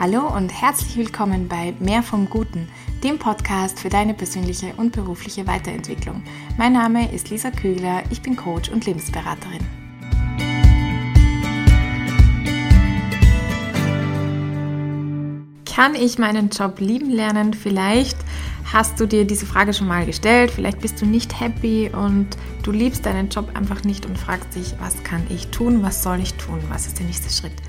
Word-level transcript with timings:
Hallo 0.00 0.32
und 0.32 0.50
herzlich 0.50 0.96
willkommen 0.96 1.48
bei 1.48 1.74
Mehr 1.80 2.04
vom 2.04 2.30
Guten, 2.30 2.68
dem 3.02 3.18
Podcast 3.18 3.80
für 3.80 3.88
deine 3.88 4.14
persönliche 4.14 4.72
und 4.76 4.92
berufliche 4.92 5.44
Weiterentwicklung. 5.48 6.22
Mein 6.56 6.74
Name 6.74 7.12
ist 7.12 7.30
Lisa 7.30 7.50
Kügler, 7.50 8.04
ich 8.08 8.22
bin 8.22 8.36
Coach 8.36 8.68
und 8.68 8.86
Lebensberaterin. 8.86 9.58
Kann 15.64 15.96
ich 15.96 16.16
meinen 16.16 16.50
Job 16.50 16.78
lieben 16.78 17.10
lernen? 17.10 17.52
Vielleicht 17.52 18.18
hast 18.72 19.00
du 19.00 19.06
dir 19.06 19.24
diese 19.24 19.46
Frage 19.46 19.74
schon 19.74 19.88
mal 19.88 20.06
gestellt, 20.06 20.52
vielleicht 20.52 20.80
bist 20.80 21.02
du 21.02 21.06
nicht 21.06 21.40
happy 21.40 21.90
und 21.92 22.28
du 22.62 22.70
liebst 22.70 23.04
deinen 23.04 23.30
Job 23.30 23.50
einfach 23.54 23.82
nicht 23.82 24.06
und 24.06 24.16
fragst 24.16 24.54
dich, 24.54 24.74
was 24.78 25.02
kann 25.02 25.26
ich 25.28 25.48
tun, 25.48 25.82
was 25.82 26.04
soll 26.04 26.20
ich 26.20 26.34
tun, 26.34 26.60
was 26.68 26.86
ist 26.86 27.00
der 27.00 27.06
nächste 27.06 27.30
Schritt. 27.30 27.60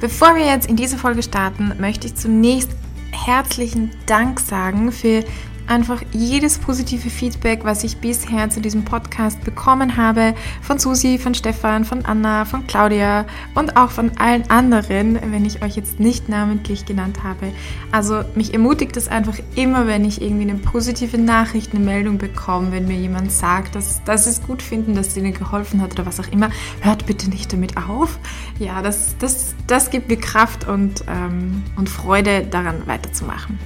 Bevor 0.00 0.34
wir 0.34 0.46
jetzt 0.46 0.66
in 0.66 0.76
diese 0.76 0.96
Folge 0.96 1.22
starten, 1.22 1.74
möchte 1.78 2.06
ich 2.06 2.14
zunächst 2.14 2.70
herzlichen 3.12 3.90
Dank 4.06 4.40
sagen 4.40 4.92
für 4.92 5.22
einfach 5.70 6.02
jedes 6.12 6.58
positive 6.58 7.08
Feedback, 7.08 7.64
was 7.64 7.84
ich 7.84 7.98
bisher 7.98 8.50
zu 8.50 8.60
diesem 8.60 8.84
Podcast 8.84 9.42
bekommen 9.44 9.96
habe, 9.96 10.34
von 10.60 10.78
Susi, 10.78 11.18
von 11.18 11.34
Stefan, 11.34 11.84
von 11.84 12.04
Anna, 12.04 12.44
von 12.44 12.66
Claudia 12.66 13.24
und 13.54 13.76
auch 13.76 13.90
von 13.90 14.10
allen 14.18 14.50
anderen, 14.50 15.18
wenn 15.32 15.44
ich 15.44 15.62
euch 15.62 15.76
jetzt 15.76 16.00
nicht 16.00 16.28
namentlich 16.28 16.84
genannt 16.86 17.22
habe. 17.22 17.52
Also 17.92 18.22
mich 18.34 18.52
ermutigt 18.52 18.96
es 18.96 19.08
einfach 19.08 19.38
immer, 19.54 19.86
wenn 19.86 20.04
ich 20.04 20.20
irgendwie 20.20 20.50
eine 20.50 20.58
positive 20.58 21.18
Nachricht, 21.18 21.72
eine 21.72 21.84
Meldung 21.84 22.18
bekomme, 22.18 22.72
wenn 22.72 22.86
mir 22.86 22.96
jemand 22.96 23.30
sagt, 23.30 23.74
dass, 23.76 24.02
dass 24.04 24.24
sie 24.24 24.30
es 24.30 24.42
gut 24.42 24.62
finden, 24.62 24.94
dass 24.94 25.08
es 25.08 25.16
ihnen 25.16 25.32
geholfen 25.32 25.80
hat 25.80 25.92
oder 25.92 26.06
was 26.06 26.18
auch 26.18 26.28
immer. 26.32 26.50
Hört 26.80 27.06
bitte 27.06 27.30
nicht 27.30 27.52
damit 27.52 27.76
auf. 27.76 28.18
Ja, 28.58 28.82
das, 28.82 29.16
das, 29.18 29.54
das 29.66 29.90
gibt 29.90 30.08
mir 30.08 30.18
Kraft 30.18 30.66
und, 30.66 31.04
ähm, 31.08 31.62
und 31.76 31.88
Freude 31.88 32.44
daran 32.44 32.86
weiterzumachen. 32.86 33.58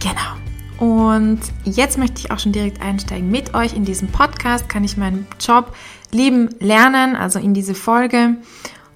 Genau. 0.00 0.49
Und 0.80 1.40
jetzt 1.64 1.98
möchte 1.98 2.20
ich 2.20 2.30
auch 2.30 2.38
schon 2.38 2.52
direkt 2.52 2.80
einsteigen 2.80 3.30
mit 3.30 3.52
euch 3.52 3.74
in 3.76 3.84
diesem 3.84 4.08
Podcast. 4.08 4.66
Kann 4.70 4.82
ich 4.82 4.96
meinen 4.96 5.26
Job 5.38 5.76
lieben 6.10 6.48
lernen, 6.58 7.16
also 7.16 7.38
in 7.38 7.52
diese 7.52 7.74
Folge. 7.74 8.38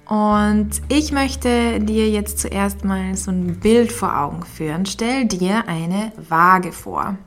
Und 0.05 0.71
ich 0.89 1.11
möchte 1.11 1.79
dir 1.79 2.09
jetzt 2.09 2.39
zuerst 2.39 2.83
mal 2.85 3.15
so 3.15 3.29
ein 3.29 3.59
Bild 3.59 3.91
vor 3.91 4.17
Augen 4.17 4.43
führen. 4.43 4.87
Stell 4.87 5.25
dir 5.25 5.67
eine 5.67 6.11
Waage 6.27 6.71
vor. 6.71 7.17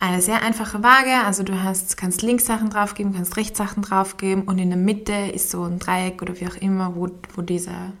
Eine 0.00 0.22
sehr 0.22 0.42
einfache 0.42 0.82
Waage, 0.82 1.26
also 1.26 1.42
du 1.42 1.62
hast, 1.62 1.96
kannst 1.98 2.22
links 2.22 2.46
Sachen 2.46 2.70
draufgeben, 2.70 3.12
kannst 3.12 3.36
rechts 3.36 3.58
Sachen 3.58 3.82
draufgeben 3.82 4.44
und 4.44 4.58
in 4.58 4.70
der 4.70 4.78
Mitte 4.78 5.12
ist 5.12 5.50
so 5.50 5.64
ein 5.64 5.80
Dreieck 5.80 6.22
oder 6.22 6.40
wie 6.40 6.46
auch 6.46 6.54
immer, 6.54 6.94
wo, 6.94 7.08
wo 7.34 7.42
dieser 7.42 7.92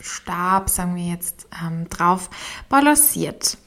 Stab, 0.00 0.68
sagen 0.68 0.96
wir 0.96 1.04
jetzt, 1.04 1.46
ähm, 1.64 1.88
drauf 1.88 2.30
balanciert 2.68 3.58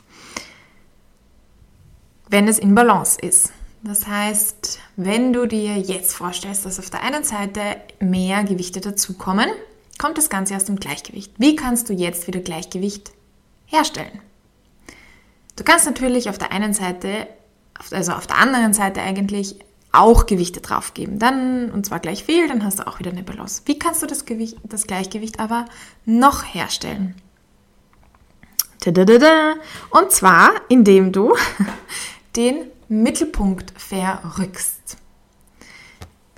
wenn 2.30 2.48
es 2.48 2.60
in 2.60 2.76
Balance 2.76 3.20
ist. 3.20 3.52
Das 3.82 4.08
heißt, 4.08 4.80
wenn 4.98 5.32
du 5.32 5.46
dir 5.46 5.78
jetzt 5.78 6.14
vorstellst, 6.14 6.66
dass 6.66 6.80
auf 6.80 6.90
der 6.90 7.02
einen 7.04 7.24
Seite 7.24 7.78
mehr 8.00 8.44
Gewichte 8.44 8.82
dazukommen, 8.82 9.50
kommt 9.98 10.18
das 10.18 10.30
Ganze 10.30 10.56
aus 10.56 10.66
dem 10.66 10.78
Gleichgewicht. 10.78 11.34
Wie 11.38 11.56
kannst 11.56 11.90
du 11.90 11.94
jetzt 11.94 12.28
wieder 12.28 12.40
Gleichgewicht 12.40 13.12
herstellen? 13.66 14.20
Du 15.56 15.64
kannst 15.64 15.86
natürlich 15.86 16.30
auf 16.30 16.38
der 16.38 16.52
einen 16.52 16.74
Seite, 16.74 17.28
also 17.92 18.14
auf 18.14 18.28
der 18.28 18.38
anderen 18.38 18.74
Seite 18.74 19.02
eigentlich 19.02 19.56
auch 19.92 20.26
Gewichte 20.26 20.62
draufgeben. 20.62 21.20
Dann, 21.20 21.72
und 21.72 21.86
zwar 21.86 22.00
gleich 22.00 22.24
viel, 22.24 22.48
dann 22.48 22.64
hast 22.64 22.80
du 22.80 22.88
auch 22.88 23.00
wieder 23.00 23.12
eine 23.12 23.24
Balance. 23.24 23.64
Wie 23.66 23.80
kannst 23.80 24.04
du 24.04 24.08
das, 24.08 24.26
Gewicht, 24.26 24.58
das 24.64 24.88
Gleichgewicht 24.88 25.40
aber 25.40 25.66
noch 26.06 26.44
herstellen? 26.44 27.16
Und 28.86 30.12
zwar, 30.12 30.52
indem 30.70 31.12
du 31.12 31.36
den 32.36 32.66
Mittelpunkt 32.88 33.74
verrückst. 33.80 34.98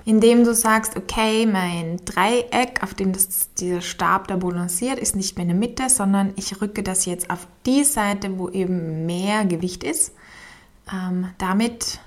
Indem 0.04 0.44
du 0.44 0.52
sagst, 0.54 0.96
okay, 0.96 1.46
mein 1.46 1.98
Dreieck, 2.04 2.82
auf 2.82 2.92
dem 2.94 3.12
das, 3.12 3.54
dieser 3.54 3.80
Stab 3.80 4.26
da 4.26 4.36
balanciert, 4.36 4.98
ist 4.98 5.14
nicht 5.14 5.36
mehr 5.36 5.42
in 5.42 5.50
der 5.50 5.58
Mitte, 5.58 5.88
sondern 5.88 6.32
ich 6.36 6.60
rücke 6.60 6.82
das 6.82 7.06
jetzt 7.06 7.30
auf 7.30 7.46
die 7.66 7.84
Seite, 7.84 8.38
wo 8.38 8.48
eben 8.48 9.06
mehr 9.06 9.44
Gewicht 9.44 9.84
ist. 9.84 10.12
Ähm, 10.92 11.28
damit 11.38 12.00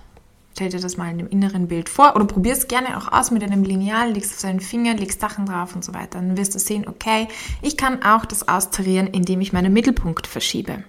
stell 0.54 0.70
dir 0.70 0.80
das 0.80 0.98
mal 0.98 1.09
in 1.09 1.18
dem 1.18 1.30
inneren 1.30 1.68
Bild 1.68 1.88
vor 1.88 2.16
oder 2.16 2.26
probier 2.26 2.54
es 2.54 2.68
gerne 2.68 2.98
auch 2.98 3.12
aus 3.12 3.32
mit 3.32 3.44
einem 3.44 3.64
Lineal, 3.64 4.12
legst 4.12 4.34
auf 4.34 4.40
seinen 4.40 4.59
Finger, 4.59 4.94
legst 4.94 5.22
Sachen 5.22 5.46
drauf 5.46 5.74
und 5.74 5.84
so 5.84 5.94
weiter. 5.94 6.20
Dann 6.20 6.38
wirst 6.38 6.54
du 6.54 6.59
sehen, 6.59 6.88
okay, 6.88 7.30
ich 7.62 7.78
kann 7.78 8.04
auch 8.04 8.26
das 8.26 8.48
austarieren, 8.48 9.08
indem 9.08 9.40
ich 9.40 9.54
meinen 9.54 9.72
Mittelpunkt 9.72 10.28
verschiebe 10.28 10.84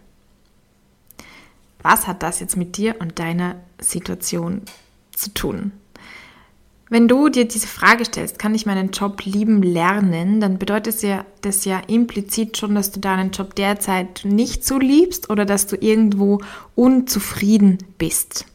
was 1.86 2.08
hat 2.08 2.24
das 2.24 2.40
jetzt 2.40 2.56
mit 2.56 2.76
dir 2.76 2.96
und 2.98 3.20
deiner 3.20 3.54
Situation 3.80 4.62
zu 5.14 5.32
tun? 5.32 5.70
Wenn 6.88 7.06
du 7.06 7.28
dir 7.28 7.46
diese 7.46 7.68
Frage 7.68 8.04
stellst, 8.04 8.38
kann 8.38 8.54
ich 8.54 8.66
meinen 8.66 8.90
Job 8.90 9.24
lieben 9.24 9.62
lernen, 9.62 10.40
dann 10.40 10.58
bedeutet 10.58 11.00
ja, 11.02 11.24
das 11.42 11.64
ja 11.64 11.80
implizit 11.86 12.56
schon, 12.56 12.74
dass 12.74 12.90
du 12.90 13.00
deinen 13.00 13.30
Job 13.30 13.54
derzeit 13.54 14.22
nicht 14.24 14.64
so 14.64 14.78
liebst 14.78 15.30
oder 15.30 15.44
dass 15.44 15.68
du 15.68 15.76
irgendwo 15.76 16.40
unzufrieden 16.74 17.78
bist. 17.98 18.46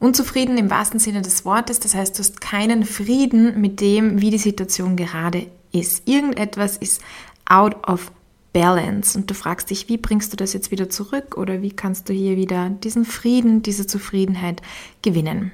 Unzufrieden 0.00 0.58
im 0.58 0.70
wahrsten 0.70 1.00
Sinne 1.00 1.22
des 1.22 1.44
Wortes, 1.44 1.80
das 1.80 1.94
heißt, 1.94 2.16
du 2.16 2.20
hast 2.20 2.40
keinen 2.40 2.84
Frieden 2.84 3.60
mit 3.60 3.80
dem, 3.80 4.20
wie 4.20 4.30
die 4.30 4.38
Situation 4.38 4.96
gerade 4.96 5.46
ist. 5.72 6.08
Irgendetwas 6.08 6.76
ist 6.76 7.02
out 7.48 7.88
of 7.88 8.12
Balance 8.58 9.16
und 9.16 9.30
du 9.30 9.34
fragst 9.34 9.70
dich, 9.70 9.88
wie 9.88 9.98
bringst 9.98 10.32
du 10.32 10.36
das 10.36 10.52
jetzt 10.52 10.72
wieder 10.72 10.90
zurück 10.90 11.36
oder 11.36 11.62
wie 11.62 11.70
kannst 11.70 12.08
du 12.08 12.12
hier 12.12 12.36
wieder 12.36 12.70
diesen 12.70 13.04
Frieden, 13.04 13.62
diese 13.62 13.86
Zufriedenheit 13.86 14.62
gewinnen. 15.00 15.52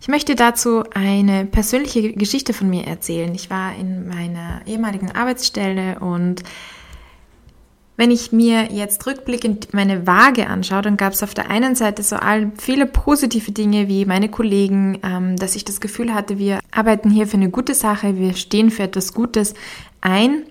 Ich 0.00 0.08
möchte 0.08 0.34
dazu 0.34 0.82
eine 0.92 1.46
persönliche 1.46 2.12
Geschichte 2.14 2.52
von 2.52 2.68
mir 2.68 2.84
erzählen. 2.84 3.32
Ich 3.32 3.48
war 3.48 3.76
in 3.76 4.08
meiner 4.08 4.62
ehemaligen 4.66 5.12
Arbeitsstelle 5.12 6.00
und 6.00 6.42
wenn 7.96 8.10
ich 8.10 8.32
mir 8.32 8.72
jetzt 8.72 9.06
rückblickend 9.06 9.72
meine 9.72 10.06
Waage 10.06 10.48
anschaue, 10.48 10.82
dann 10.82 10.96
gab 10.96 11.12
es 11.12 11.22
auf 11.22 11.34
der 11.34 11.48
einen 11.48 11.76
Seite 11.76 12.02
so 12.02 12.16
viele 12.56 12.86
positive 12.86 13.52
Dinge 13.52 13.86
wie 13.86 14.04
meine 14.04 14.30
Kollegen, 14.30 14.98
ähm, 15.04 15.36
dass 15.36 15.54
ich 15.54 15.64
das 15.64 15.80
Gefühl 15.80 16.12
hatte, 16.12 16.38
wir 16.38 16.58
arbeiten 16.72 17.10
hier 17.10 17.28
für 17.28 17.36
eine 17.36 17.50
gute 17.50 17.74
Sache, 17.74 18.18
wir 18.18 18.34
stehen 18.34 18.70
für 18.70 18.82
etwas 18.82 19.14
Gutes 19.14 19.54
ein. 20.00 20.44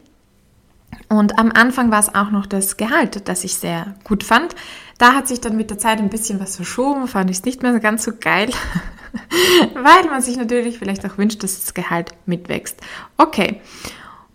Und 1.10 1.40
am 1.40 1.52
Anfang 1.52 1.90
war 1.90 2.00
es 2.00 2.14
auch 2.14 2.30
noch 2.30 2.46
das 2.46 2.78
Gehalt, 2.78 3.28
das 3.28 3.44
ich 3.44 3.56
sehr 3.56 3.96
gut 4.04 4.24
fand. 4.24 4.56
Da 5.00 5.14
hat 5.16 5.28
sich 5.28 5.42
dann 5.42 5.58
mit 5.58 5.72
der 5.72 5.80
Zeit 5.80 5.98
ein 5.98 6.10
bisschen 6.10 6.40
was 6.40 6.56
verschoben, 6.56 7.08
fand 7.08 7.32
ich 7.32 7.38
es 7.38 7.46
nicht 7.46 7.64
mehr 7.64 7.80
ganz 7.80 8.04
so 8.04 8.12
geil, 8.20 8.52
weil 9.74 10.10
man 10.10 10.22
sich 10.22 10.38
natürlich 10.38 10.78
vielleicht 10.78 11.04
auch 11.06 11.18
wünscht, 11.18 11.44
dass 11.44 11.60
das 11.60 11.74
Gehalt 11.74 12.12
mitwächst. 12.28 12.80
Okay. 13.18 13.60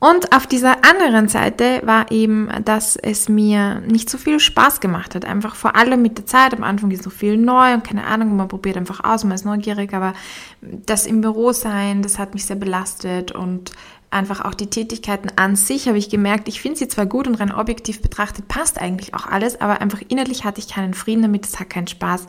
Und 0.00 0.36
auf 0.36 0.46
dieser 0.46 0.84
anderen 0.84 1.28
Seite 1.28 1.80
war 1.82 2.10
eben, 2.10 2.50
dass 2.62 2.96
es 2.96 3.30
mir 3.30 3.80
nicht 3.86 4.10
so 4.10 4.18
viel 4.18 4.38
Spaß 4.38 4.80
gemacht 4.80 5.14
hat. 5.14 5.24
Einfach 5.24 5.54
vor 5.54 5.76
allem 5.76 6.02
mit 6.02 6.18
der 6.18 6.26
Zeit. 6.26 6.52
Am 6.52 6.62
Anfang 6.62 6.90
ist 6.90 7.04
so 7.04 7.08
viel 7.08 7.38
neu 7.38 7.72
und 7.72 7.84
keine 7.84 8.04
Ahnung, 8.04 8.36
man 8.36 8.48
probiert 8.48 8.76
einfach 8.76 9.02
aus, 9.02 9.24
man 9.24 9.32
ist 9.32 9.46
neugierig, 9.46 9.94
aber 9.94 10.12
das 10.60 11.06
im 11.06 11.22
Büro 11.22 11.52
sein, 11.52 12.02
das 12.02 12.18
hat 12.18 12.34
mich 12.34 12.44
sehr 12.44 12.56
belastet 12.56 13.32
und 13.32 13.72
einfach 14.14 14.44
auch 14.44 14.54
die 14.54 14.70
Tätigkeiten 14.70 15.30
an 15.36 15.56
sich 15.56 15.88
habe 15.88 15.98
ich 15.98 16.08
gemerkt, 16.08 16.48
ich 16.48 16.60
finde 16.60 16.78
sie 16.78 16.88
zwar 16.88 17.06
gut 17.06 17.26
und 17.26 17.34
rein 17.34 17.52
objektiv 17.52 18.00
betrachtet 18.00 18.48
passt 18.48 18.80
eigentlich 18.80 19.14
auch 19.14 19.26
alles, 19.26 19.60
aber 19.60 19.80
einfach 19.80 20.00
innerlich 20.08 20.44
hatte 20.44 20.60
ich 20.60 20.68
keinen 20.68 20.94
Frieden 20.94 21.22
damit, 21.22 21.44
es 21.46 21.60
hat 21.60 21.70
keinen 21.70 21.88
Spaß 21.88 22.26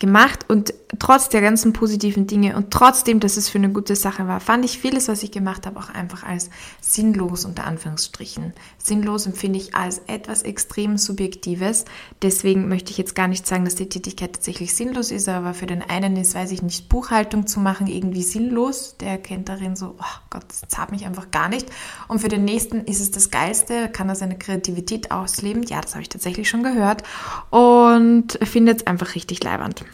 gemacht 0.00 0.46
und 0.48 0.74
trotz 0.98 1.28
der 1.28 1.40
ganzen 1.40 1.72
positiven 1.72 2.26
Dinge 2.26 2.56
und 2.56 2.70
trotzdem, 2.72 3.20
dass 3.20 3.36
es 3.36 3.48
für 3.48 3.58
eine 3.58 3.70
gute 3.70 3.94
Sache 3.94 4.26
war, 4.26 4.40
fand 4.40 4.64
ich 4.64 4.78
vieles, 4.78 5.08
was 5.08 5.22
ich 5.22 5.30
gemacht 5.30 5.66
habe, 5.66 5.78
auch 5.78 5.88
einfach 5.88 6.24
als 6.24 6.50
sinnlos 6.80 7.44
unter 7.44 7.64
Anführungsstrichen. 7.64 8.52
Sinnlos 8.76 9.26
empfinde 9.26 9.58
ich 9.58 9.74
als 9.74 10.02
etwas 10.06 10.42
extrem 10.42 10.98
Subjektives. 10.98 11.84
Deswegen 12.22 12.68
möchte 12.68 12.90
ich 12.90 12.98
jetzt 12.98 13.14
gar 13.14 13.28
nicht 13.28 13.46
sagen, 13.46 13.64
dass 13.64 13.76
die 13.76 13.88
Tätigkeit 13.88 14.34
tatsächlich 14.34 14.74
sinnlos 14.74 15.10
ist, 15.10 15.28
aber 15.28 15.54
für 15.54 15.66
den 15.66 15.82
einen 15.82 16.16
ist, 16.16 16.34
weiß 16.34 16.50
ich 16.50 16.62
nicht, 16.62 16.88
Buchhaltung 16.88 17.46
zu 17.46 17.60
machen 17.60 17.86
irgendwie 17.86 18.22
sinnlos. 18.22 18.96
Der 18.98 19.10
erkennt 19.10 19.48
darin 19.48 19.76
so, 19.76 19.94
oh 19.98 20.18
Gott, 20.30 20.44
das 20.48 20.62
zahlt 20.68 20.90
mich 20.90 21.06
einfach 21.06 21.30
gar 21.30 21.48
nicht. 21.48 21.70
Und 22.08 22.18
für 22.18 22.28
den 22.28 22.44
nächsten 22.44 22.80
ist 22.80 23.00
es 23.00 23.10
das 23.10 23.30
Geilste, 23.30 23.88
kann 23.88 24.08
er 24.08 24.16
seine 24.16 24.38
Kreativität 24.38 25.12
ausleben. 25.12 25.62
Ja, 25.62 25.80
das 25.80 25.92
habe 25.92 26.02
ich 26.02 26.08
tatsächlich 26.08 26.48
schon 26.48 26.62
gehört 26.62 27.04
und 27.50 28.38
findet 28.42 28.80
es 28.80 28.86
einfach 28.86 29.14
richtig 29.14 29.42
leibernd. 29.42 29.84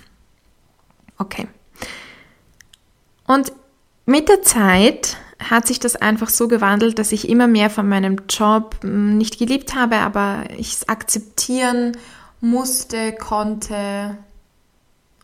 Okay. 1.20 1.49
Und 3.26 3.52
mit 4.06 4.28
der 4.31 4.43
Zeit 4.43 5.19
hat 5.38 5.67
sich 5.67 5.78
das 5.78 5.94
einfach 5.94 6.31
so 6.31 6.49
gewandelt, 6.49 6.99
dass 6.99 7.12
ich 7.12 7.28
immer 7.28 7.46
mehr 7.46 7.69
von 7.69 7.88
meinem 7.88 8.22
Job 8.28 8.76
hm, 8.81 9.19
nicht 9.19 9.38
geliebt 9.38 9.75
habe, 9.75 9.96
aber 9.99 10.44
ich 10.56 10.72
es 10.72 10.88
akzeptieren 10.88 11.96
musste, 12.40 13.12
konnte 13.12 14.17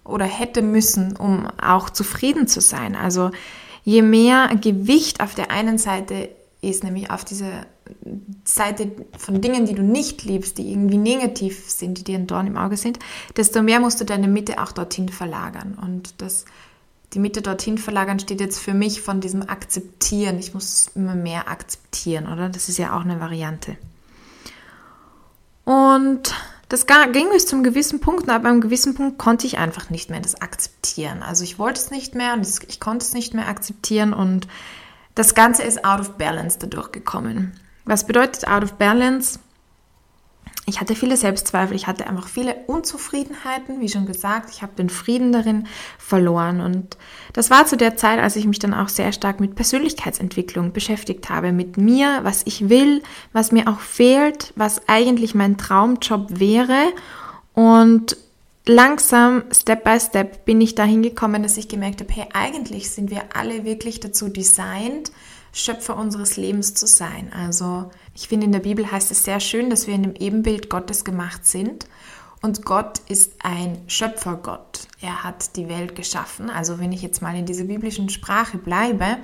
oder 0.04 0.26
hätte 0.26 0.60
müssen, 0.62 1.16
um 1.16 1.48
auch 1.60 1.88
zufrieden 1.90 2.46
zu 2.46 2.60
sein. 2.60 2.94
Also 2.94 3.30
je 3.82 4.02
mehr 4.02 4.50
Gewicht 4.60 5.20
auf 5.20 5.34
der 5.34 5.50
einen 5.50 5.78
Seite 5.78 6.28
ist, 6.60 6.84
nämlich 6.84 7.10
auf 7.10 7.24
diese 7.24 7.66
Seite 8.44 8.90
von 9.18 9.40
Dingen, 9.40 9.66
die 9.66 9.74
du 9.74 9.82
nicht 9.82 10.24
liebst, 10.24 10.58
die 10.58 10.70
irgendwie 10.70 10.98
negativ 10.98 11.70
sind, 11.70 11.98
die 11.98 12.04
dir 12.04 12.18
ein 12.18 12.26
Dorn 12.26 12.46
im 12.46 12.56
Auge 12.56 12.76
sind, 12.76 12.98
desto 13.36 13.62
mehr 13.62 13.80
musst 13.80 14.00
du 14.00 14.04
deine 14.04 14.28
Mitte 14.28 14.62
auch 14.62 14.72
dorthin 14.72 15.08
verlagern. 15.08 15.76
Und 15.80 16.20
das, 16.22 16.44
die 17.12 17.18
Mitte 17.18 17.42
dorthin 17.42 17.78
verlagern 17.78 18.18
steht 18.18 18.40
jetzt 18.40 18.58
für 18.58 18.74
mich 18.74 19.02
von 19.02 19.20
diesem 19.20 19.48
Akzeptieren. 19.48 20.38
Ich 20.38 20.54
muss 20.54 20.90
immer 20.94 21.14
mehr 21.14 21.48
akzeptieren, 21.48 22.26
oder? 22.32 22.48
Das 22.48 22.68
ist 22.68 22.78
ja 22.78 22.96
auch 22.96 23.02
eine 23.02 23.20
Variante. 23.20 23.76
Und 25.64 26.32
das 26.68 26.86
ging 26.86 27.28
bis 27.32 27.46
zum 27.46 27.62
gewissen 27.62 28.00
Punkt, 28.00 28.24
und 28.24 28.30
ab 28.30 28.44
einem 28.44 28.60
gewissen 28.60 28.94
Punkt 28.94 29.18
konnte 29.18 29.46
ich 29.46 29.58
einfach 29.58 29.90
nicht 29.90 30.10
mehr 30.10 30.20
das 30.20 30.40
akzeptieren. 30.40 31.22
Also 31.22 31.44
ich 31.44 31.58
wollte 31.58 31.80
es 31.80 31.90
nicht 31.90 32.14
mehr 32.14 32.34
und 32.34 32.46
ich 32.68 32.80
konnte 32.80 33.04
es 33.04 33.12
nicht 33.12 33.34
mehr 33.34 33.48
akzeptieren 33.48 34.12
und 34.12 34.48
das 35.14 35.34
Ganze 35.34 35.62
ist 35.62 35.84
out 35.84 36.00
of 36.00 36.18
balance 36.18 36.58
dadurch 36.58 36.92
gekommen. 36.92 37.58
Was 37.86 38.04
bedeutet 38.04 38.46
out 38.46 38.64
of 38.64 38.74
balance? 38.74 39.38
Ich 40.68 40.80
hatte 40.80 40.96
viele 40.96 41.16
Selbstzweifel, 41.16 41.76
ich 41.76 41.86
hatte 41.86 42.08
einfach 42.08 42.26
viele 42.26 42.56
Unzufriedenheiten, 42.66 43.80
wie 43.80 43.88
schon 43.88 44.04
gesagt, 44.04 44.50
ich 44.50 44.62
habe 44.62 44.72
den 44.74 44.90
Frieden 44.90 45.30
darin 45.30 45.68
verloren. 45.96 46.60
Und 46.60 46.98
das 47.32 47.50
war 47.50 47.66
zu 47.66 47.76
der 47.76 47.96
Zeit, 47.96 48.18
als 48.18 48.34
ich 48.34 48.46
mich 48.46 48.58
dann 48.58 48.74
auch 48.74 48.88
sehr 48.88 49.12
stark 49.12 49.38
mit 49.38 49.54
Persönlichkeitsentwicklung 49.54 50.72
beschäftigt 50.72 51.30
habe, 51.30 51.52
mit 51.52 51.76
mir, 51.76 52.18
was 52.24 52.42
ich 52.46 52.68
will, 52.68 53.04
was 53.32 53.52
mir 53.52 53.68
auch 53.68 53.78
fehlt, 53.78 54.52
was 54.56 54.88
eigentlich 54.88 55.36
mein 55.36 55.56
Traumjob 55.56 56.40
wäre. 56.40 56.92
Und 57.54 58.16
langsam, 58.66 59.44
Step 59.52 59.84
by 59.84 60.00
Step, 60.00 60.44
bin 60.46 60.60
ich 60.60 60.74
dahin 60.74 61.02
gekommen, 61.02 61.44
dass 61.44 61.56
ich 61.56 61.68
gemerkt 61.68 62.00
habe, 62.00 62.12
hey, 62.12 62.26
eigentlich 62.32 62.90
sind 62.90 63.10
wir 63.10 63.22
alle 63.34 63.64
wirklich 63.64 64.00
dazu 64.00 64.28
designt, 64.28 65.12
Schöpfer 65.56 65.96
unseres 65.96 66.36
Lebens 66.36 66.74
zu 66.74 66.86
sein. 66.86 67.32
Also 67.32 67.90
ich 68.14 68.28
finde, 68.28 68.44
in 68.44 68.52
der 68.52 68.60
Bibel 68.60 68.92
heißt 68.92 69.10
es 69.10 69.24
sehr 69.24 69.40
schön, 69.40 69.70
dass 69.70 69.86
wir 69.86 69.94
in 69.94 70.02
dem 70.02 70.14
Ebenbild 70.14 70.68
Gottes 70.68 71.02
gemacht 71.02 71.46
sind. 71.46 71.86
Und 72.42 72.66
Gott 72.66 73.00
ist 73.08 73.32
ein 73.42 73.78
Schöpfergott. 73.86 74.86
Er 75.00 75.24
hat 75.24 75.56
die 75.56 75.70
Welt 75.70 75.96
geschaffen. 75.96 76.50
Also 76.50 76.78
wenn 76.78 76.92
ich 76.92 77.00
jetzt 77.00 77.22
mal 77.22 77.34
in 77.34 77.46
dieser 77.46 77.64
biblischen 77.64 78.10
Sprache 78.10 78.58
bleibe. 78.58 79.16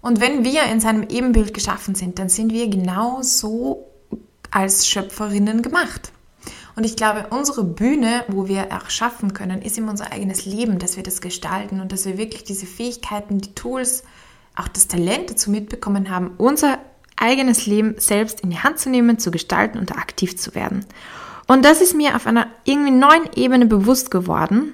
Und 0.00 0.18
wenn 0.18 0.44
wir 0.44 0.62
in 0.64 0.80
seinem 0.80 1.02
Ebenbild 1.02 1.52
geschaffen 1.52 1.94
sind, 1.94 2.18
dann 2.18 2.30
sind 2.30 2.54
wir 2.54 2.66
genauso 2.68 3.86
als 4.50 4.88
Schöpferinnen 4.88 5.60
gemacht. 5.60 6.10
Und 6.74 6.84
ich 6.84 6.96
glaube, 6.96 7.26
unsere 7.28 7.64
Bühne, 7.64 8.24
wo 8.28 8.48
wir 8.48 8.62
erschaffen 8.62 9.34
können, 9.34 9.60
ist 9.60 9.76
eben 9.76 9.90
unser 9.90 10.10
eigenes 10.10 10.46
Leben, 10.46 10.78
dass 10.78 10.96
wir 10.96 11.02
das 11.02 11.20
gestalten 11.20 11.80
und 11.80 11.92
dass 11.92 12.06
wir 12.06 12.16
wirklich 12.16 12.44
diese 12.44 12.64
Fähigkeiten, 12.64 13.42
die 13.42 13.54
Tools, 13.54 14.04
auch 14.60 14.68
das 14.68 14.88
Talent 14.88 15.30
dazu 15.30 15.50
mitbekommen 15.50 16.10
haben, 16.10 16.32
unser 16.38 16.78
eigenes 17.16 17.66
Leben 17.66 17.94
selbst 17.98 18.40
in 18.40 18.50
die 18.50 18.58
Hand 18.58 18.78
zu 18.78 18.90
nehmen, 18.90 19.18
zu 19.18 19.30
gestalten 19.30 19.78
und 19.78 19.92
aktiv 19.92 20.36
zu 20.38 20.54
werden. 20.54 20.84
Und 21.46 21.64
das 21.64 21.80
ist 21.80 21.94
mir 21.94 22.16
auf 22.16 22.26
einer 22.26 22.46
irgendwie 22.64 22.92
neuen 22.92 23.28
Ebene 23.34 23.66
bewusst 23.66 24.10
geworden. 24.10 24.72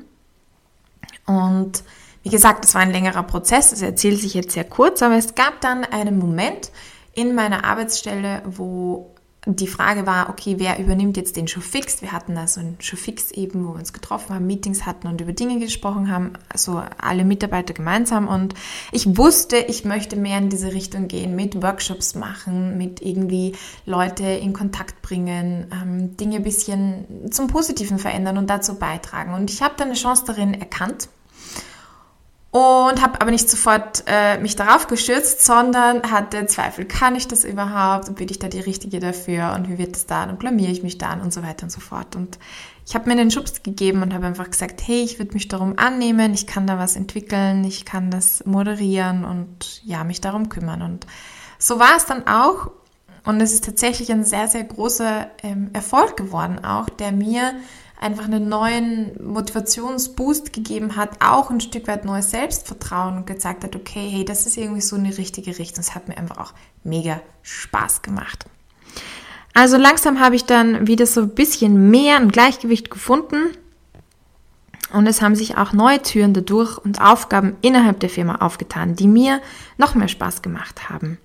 Und 1.25 1.83
wie 2.23 2.31
gesagt, 2.31 2.65
es 2.65 2.75
war 2.75 2.83
ein 2.83 2.93
längerer 2.93 3.23
Prozess, 3.23 3.71
das 3.71 3.83
erzählt 3.83 4.21
sich 4.21 4.35
jetzt 4.35 4.53
sehr 4.53 4.65
kurz, 4.65 5.03
aber 5.03 5.17
es 5.17 5.35
gab 5.35 5.61
dann 5.61 5.85
einen 5.85 6.19
Moment 6.19 6.71
in 7.15 7.35
meiner 7.35 7.65
Arbeitsstelle, 7.65 8.43
wo 8.44 9.15
die 9.49 9.69
Frage 9.69 10.07
war, 10.07 10.29
okay, 10.29 10.57
wer 10.59 10.81
übernimmt 10.81 11.17
jetzt 11.17 11.37
den 11.37 11.47
Showfix? 11.47 12.03
Wir 12.03 12.11
hatten 12.11 12.35
da 12.35 12.49
so 12.49 12.61
ein 12.61 12.77
Showfix 12.81 13.31
eben, 13.31 13.65
wo 13.65 13.75
wir 13.75 13.79
uns 13.79 13.93
getroffen 13.93 14.35
haben, 14.35 14.47
Meetings 14.47 14.85
hatten 14.85 15.07
und 15.07 15.21
über 15.21 15.33
Dinge 15.33 15.61
gesprochen 15.61 16.11
haben, 16.11 16.33
also 16.49 16.83
alle 16.99 17.25
Mitarbeiter 17.25 17.73
gemeinsam. 17.73 18.27
Und 18.27 18.55
ich 18.91 19.17
wusste, 19.17 19.59
ich 19.59 19.85
möchte 19.85 20.17
mehr 20.17 20.39
in 20.39 20.51
diese 20.51 20.73
Richtung 20.73 21.07
gehen, 21.07 21.37
mit 21.37 21.63
Workshops 21.63 22.17
machen, 22.17 22.77
mit 22.77 23.01
irgendwie 23.03 23.55
Leute 23.85 24.25
in 24.25 24.53
Kontakt 24.53 25.01
bringen, 25.01 25.69
ähm, 25.73 26.17
Dinge 26.17 26.37
ein 26.37 26.43
bisschen 26.43 27.31
zum 27.31 27.47
Positiven 27.47 28.01
verändern 28.01 28.39
und 28.39 28.51
dazu 28.51 28.75
beitragen. 28.75 29.33
Und 29.33 29.51
ich 29.51 29.63
habe 29.63 29.75
da 29.77 29.85
eine 29.85 29.95
Chance 29.95 30.25
darin 30.27 30.55
erkannt 30.55 31.09
und 32.56 33.03
habe 33.03 33.20
aber 33.20 33.31
nicht 33.31 33.50
sofort 33.50 34.05
äh, 34.06 34.38
mich 34.38 34.56
darauf 34.56 34.87
gestürzt, 34.87 35.44
sondern 35.44 36.11
hatte 36.11 36.47
Zweifel, 36.47 36.87
kann 36.87 37.14
ich 37.14 37.29
das 37.29 37.44
überhaupt? 37.44 38.08
Und 38.08 38.17
bin 38.17 38.31
ich 38.31 38.38
da 38.38 38.49
die 38.49 38.61
Richtige 38.61 38.99
dafür? 38.99 39.53
Und 39.55 39.69
wie 39.69 39.76
wird 39.76 39.94
es 39.94 40.06
dann 40.06 40.31
und 40.31 40.38
blamiere 40.38 40.73
ich 40.73 40.82
mich 40.82 40.97
dann 40.97 41.20
und 41.20 41.35
so 41.35 41.43
weiter 41.43 41.64
und 41.64 41.70
so 41.70 41.81
fort. 41.81 42.17
Und 42.17 42.38
ich 42.87 42.94
habe 42.94 43.11
mir 43.11 43.17
den 43.17 43.31
Schubs 43.31 43.62
gegeben 43.62 44.00
und 44.00 44.14
habe 44.14 44.26
einfach 44.26 44.50
gesagt, 44.50 44.81
hey, 44.87 45.03
ich 45.03 45.19
würde 45.19 45.35
mich 45.35 45.49
darum 45.49 45.75
annehmen, 45.76 46.32
ich 46.32 46.47
kann 46.47 46.67
da 46.67 46.79
was 46.79 46.97
entwickeln, 46.97 47.62
ich 47.64 47.85
kann 47.85 48.11
das 48.11 48.47
moderieren 48.47 49.26
und 49.26 49.82
ja, 49.85 50.02
mich 50.02 50.23
darum 50.23 50.49
kümmern. 50.49 50.81
Und 50.81 51.06
so 51.59 51.79
war 51.79 51.94
es 51.99 52.06
dann 52.06 52.26
auch. 52.26 52.70
Und 53.26 53.38
es 53.43 53.52
ist 53.52 53.67
tatsächlich 53.67 54.11
ein 54.12 54.25
sehr, 54.25 54.49
sehr 54.49 54.64
großer 54.64 55.26
ähm, 55.43 55.69
Erfolg 55.75 56.17
geworden 56.17 56.64
auch, 56.64 56.88
der 56.88 57.12
mir 57.12 57.52
einfach 58.01 58.25
einen 58.25 58.49
neuen 58.49 59.13
Motivationsboost 59.23 60.53
gegeben 60.53 60.97
hat, 60.97 61.23
auch 61.25 61.51
ein 61.51 61.61
Stück 61.61 61.89
weit 61.89 62.05
neues 62.05 62.31
Selbstvertrauen 62.31 63.17
und 63.17 63.27
gezeigt 63.27 63.65
hat, 63.65 63.75
okay, 63.75 64.09
hey, 64.11 64.25
das 64.25 64.47
ist 64.47 64.57
irgendwie 64.57 64.83
so 64.83 64.97
eine 64.97 65.17
richtige 65.17 65.59
Richtung. 65.59 65.81
Es 65.81 65.95
hat 65.95 66.09
mir 66.09 66.19
einfach 66.19 66.39
auch 66.39 66.53
mega 66.85 67.21
Spaß 67.43 68.03
gemacht. 68.03 68.47
Also 69.55 69.79
langsam 69.79 70.21
habe 70.21 70.37
ich 70.37 70.45
dann 70.45 70.87
wieder 70.87 71.07
so 71.07 71.23
ein 71.23 71.31
bisschen 71.31 71.91
mehr 71.91 72.17
ein 72.17 72.31
Gleichgewicht 72.31 72.91
gefunden 72.91 73.57
und 74.93 75.07
es 75.07 75.23
haben 75.23 75.35
sich 75.35 75.57
auch 75.57 75.73
neue 75.73 76.03
Türen 76.03 76.35
dadurch 76.35 76.79
und 76.79 77.01
Aufgaben 77.01 77.57
innerhalb 77.63 78.01
der 78.01 78.11
Firma 78.11 78.37
aufgetan, 78.37 78.97
die 78.97 79.09
mir 79.09 79.41
noch 79.79 79.95
mehr 79.95 80.09
Spaß 80.09 80.43
gemacht 80.43 80.91
haben. 80.91 81.19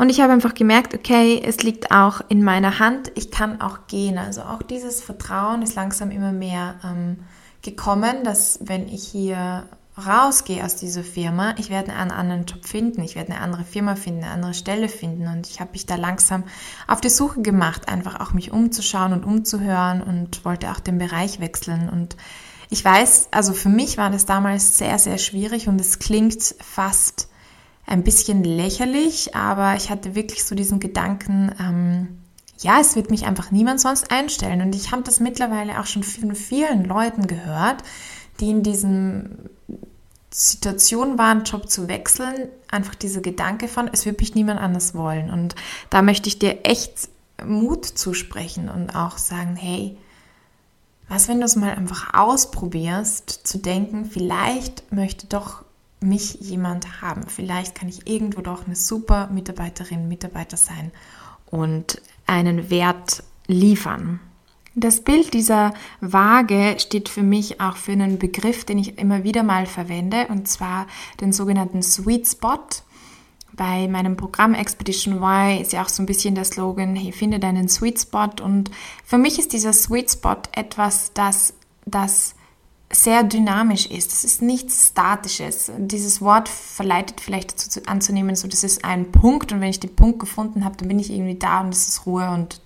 Und 0.00 0.08
ich 0.08 0.22
habe 0.22 0.32
einfach 0.32 0.54
gemerkt, 0.54 0.94
okay, 0.94 1.42
es 1.44 1.62
liegt 1.62 1.90
auch 1.90 2.22
in 2.30 2.42
meiner 2.42 2.78
Hand, 2.78 3.12
ich 3.16 3.30
kann 3.30 3.60
auch 3.60 3.86
gehen. 3.86 4.16
Also 4.16 4.40
auch 4.40 4.62
dieses 4.62 5.02
Vertrauen 5.02 5.60
ist 5.60 5.74
langsam 5.74 6.10
immer 6.10 6.32
mehr 6.32 6.76
ähm, 6.82 7.18
gekommen, 7.60 8.24
dass 8.24 8.58
wenn 8.62 8.88
ich 8.88 9.06
hier 9.06 9.68
rausgehe 9.98 10.64
aus 10.64 10.76
dieser 10.76 11.04
Firma, 11.04 11.54
ich 11.58 11.68
werde 11.68 11.92
einen 11.92 12.12
anderen 12.12 12.46
Job 12.46 12.64
finden, 12.64 13.02
ich 13.02 13.14
werde 13.14 13.32
eine 13.32 13.42
andere 13.42 13.64
Firma 13.64 13.94
finden, 13.94 14.24
eine 14.24 14.32
andere 14.32 14.54
Stelle 14.54 14.88
finden. 14.88 15.28
Und 15.28 15.50
ich 15.50 15.60
habe 15.60 15.72
mich 15.72 15.84
da 15.84 15.96
langsam 15.96 16.44
auf 16.88 17.02
die 17.02 17.10
Suche 17.10 17.42
gemacht, 17.42 17.90
einfach 17.90 18.20
auch 18.20 18.32
mich 18.32 18.52
umzuschauen 18.52 19.12
und 19.12 19.26
umzuhören 19.26 20.02
und 20.02 20.46
wollte 20.46 20.70
auch 20.70 20.80
den 20.80 20.96
Bereich 20.96 21.40
wechseln. 21.40 21.90
Und 21.90 22.16
ich 22.70 22.82
weiß, 22.82 23.28
also 23.32 23.52
für 23.52 23.68
mich 23.68 23.98
war 23.98 24.08
das 24.08 24.24
damals 24.24 24.78
sehr, 24.78 24.98
sehr 24.98 25.18
schwierig 25.18 25.68
und 25.68 25.78
es 25.78 25.98
klingt 25.98 26.54
fast 26.58 27.28
ein 27.90 28.04
bisschen 28.04 28.44
lächerlich, 28.44 29.34
aber 29.34 29.74
ich 29.74 29.90
hatte 29.90 30.14
wirklich 30.14 30.44
so 30.44 30.54
diesen 30.54 30.78
Gedanken, 30.78 31.52
ähm, 31.60 32.08
ja, 32.60 32.78
es 32.80 32.94
wird 32.94 33.10
mich 33.10 33.24
einfach 33.24 33.50
niemand 33.50 33.80
sonst 33.80 34.10
einstellen. 34.10 34.62
Und 34.62 34.74
ich 34.74 34.92
habe 34.92 35.02
das 35.02 35.18
mittlerweile 35.18 35.80
auch 35.80 35.86
schon 35.86 36.02
von 36.02 36.34
vielen 36.34 36.84
Leuten 36.84 37.26
gehört, 37.26 37.82
die 38.38 38.50
in 38.50 38.62
diesem 38.62 39.30
Situation 40.30 41.18
waren, 41.18 41.42
Job 41.42 41.68
zu 41.68 41.88
wechseln, 41.88 42.48
einfach 42.70 42.94
dieser 42.94 43.22
Gedanke 43.22 43.66
von, 43.66 43.90
es 43.92 44.06
wird 44.06 44.20
mich 44.20 44.34
niemand 44.34 44.60
anders 44.60 44.94
wollen. 44.94 45.30
Und 45.30 45.56
da 45.88 46.02
möchte 46.02 46.28
ich 46.28 46.38
dir 46.38 46.64
echt 46.64 47.08
Mut 47.44 47.84
zusprechen 47.84 48.68
und 48.68 48.94
auch 48.94 49.18
sagen, 49.18 49.56
hey, 49.56 49.96
was, 51.08 51.26
wenn 51.26 51.40
du 51.40 51.46
es 51.46 51.56
mal 51.56 51.74
einfach 51.74 52.14
ausprobierst, 52.14 53.28
zu 53.28 53.58
denken, 53.58 54.04
vielleicht 54.04 54.92
möchte 54.92 55.26
doch 55.26 55.64
mich 56.00 56.34
jemand 56.40 57.02
haben. 57.02 57.26
Vielleicht 57.28 57.74
kann 57.74 57.88
ich 57.88 58.06
irgendwo 58.06 58.40
doch 58.40 58.66
eine 58.66 58.76
super 58.76 59.28
Mitarbeiterin, 59.28 60.08
Mitarbeiter 60.08 60.56
sein 60.56 60.90
und 61.50 62.00
einen 62.26 62.70
Wert 62.70 63.22
liefern. 63.46 64.20
Das 64.74 65.00
Bild 65.00 65.34
dieser 65.34 65.74
Waage 66.00 66.76
steht 66.78 67.08
für 67.08 67.22
mich 67.22 67.60
auch 67.60 67.76
für 67.76 67.92
einen 67.92 68.18
Begriff, 68.18 68.64
den 68.64 68.78
ich 68.78 68.98
immer 68.98 69.24
wieder 69.24 69.42
mal 69.42 69.66
verwende, 69.66 70.28
und 70.28 70.48
zwar 70.48 70.86
den 71.20 71.32
sogenannten 71.32 71.82
Sweet 71.82 72.26
Spot. 72.28 72.60
Bei 73.52 73.88
meinem 73.88 74.16
Programm 74.16 74.54
Expedition 74.54 75.16
Y 75.16 75.60
ist 75.60 75.72
ja 75.72 75.82
auch 75.82 75.88
so 75.88 76.02
ein 76.02 76.06
bisschen 76.06 76.36
der 76.36 76.44
Slogan, 76.44 76.94
hey, 76.94 77.10
finde 77.10 77.40
deinen 77.40 77.68
Sweet 77.68 78.00
Spot. 78.00 78.30
Und 78.42 78.70
für 79.04 79.18
mich 79.18 79.40
ist 79.40 79.52
dieser 79.52 79.72
Sweet 79.72 80.12
Spot 80.12 80.36
etwas, 80.52 81.12
das, 81.14 81.52
das 81.84 82.36
sehr 82.92 83.22
dynamisch 83.22 83.86
ist. 83.86 84.12
Es 84.12 84.24
ist 84.24 84.42
nichts 84.42 84.88
Statisches. 84.88 85.70
Dieses 85.78 86.20
Wort 86.20 86.48
verleitet 86.48 87.20
vielleicht 87.20 87.52
dazu 87.52 87.80
anzunehmen, 87.86 88.34
so 88.34 88.48
das 88.48 88.64
ist 88.64 88.84
ein 88.84 89.12
Punkt 89.12 89.52
und 89.52 89.60
wenn 89.60 89.70
ich 89.70 89.80
den 89.80 89.94
Punkt 89.94 90.18
gefunden 90.18 90.64
habe, 90.64 90.76
dann 90.76 90.88
bin 90.88 90.98
ich 90.98 91.10
irgendwie 91.10 91.38
da 91.38 91.60
und 91.60 91.72
es 91.72 91.86
ist 91.86 92.06
Ruhe 92.06 92.28
und 92.30 92.60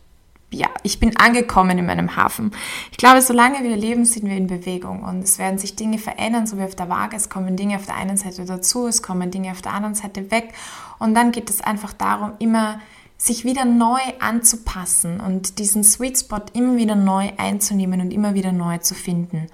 ja, 0.51 0.69
ich 0.83 1.01
bin 1.01 1.17
angekommen 1.17 1.79
in 1.79 1.87
meinem 1.87 2.17
Hafen. 2.17 2.53
Ich 2.91 2.97
glaube, 2.97 3.21
solange 3.21 3.63
wir 3.65 3.77
leben, 3.77 4.05
sind 4.05 4.27
wir 4.27 4.37
in 4.37 4.47
Bewegung 4.47 5.03
und 5.03 5.25
es 5.25 5.39
werden 5.39 5.59
sich 5.59 5.77
Dinge 5.77 5.99
verändern, 5.99 6.47
so 6.47 6.57
wie 6.59 6.63
auf 6.63 6.77
der 6.77 6.89
Waage. 6.89 7.17
Es 7.17 7.29
kommen 7.29 7.57
Dinge 7.57 7.77
auf 7.77 7.87
der 7.87 7.97
einen 7.97 8.17
Seite 8.17 8.45
dazu, 8.45 8.87
es 8.87 9.03
kommen 9.03 9.31
Dinge 9.31 9.51
auf 9.51 9.63
der 9.63 9.73
anderen 9.73 9.95
Seite 9.95 10.31
weg 10.31 10.55
und 10.99 11.15
dann 11.15 11.33
geht 11.33 11.51
es 11.51 11.61
einfach 11.61 11.93
darum, 11.93 12.33
immer 12.39 12.81
sich 13.19 13.45
wieder 13.45 13.65
neu 13.65 14.01
anzupassen 14.21 15.21
und 15.21 15.59
diesen 15.59 15.85
Sweet 15.85 16.19
Spot 16.19 16.43
immer 16.53 16.77
wieder 16.77 16.95
neu 16.95 17.31
einzunehmen 17.37 18.01
und 18.01 18.13
immer 18.13 18.35
wieder 18.35 18.53
neu 18.53 18.79
zu 18.79 18.95
finden. 18.95 19.49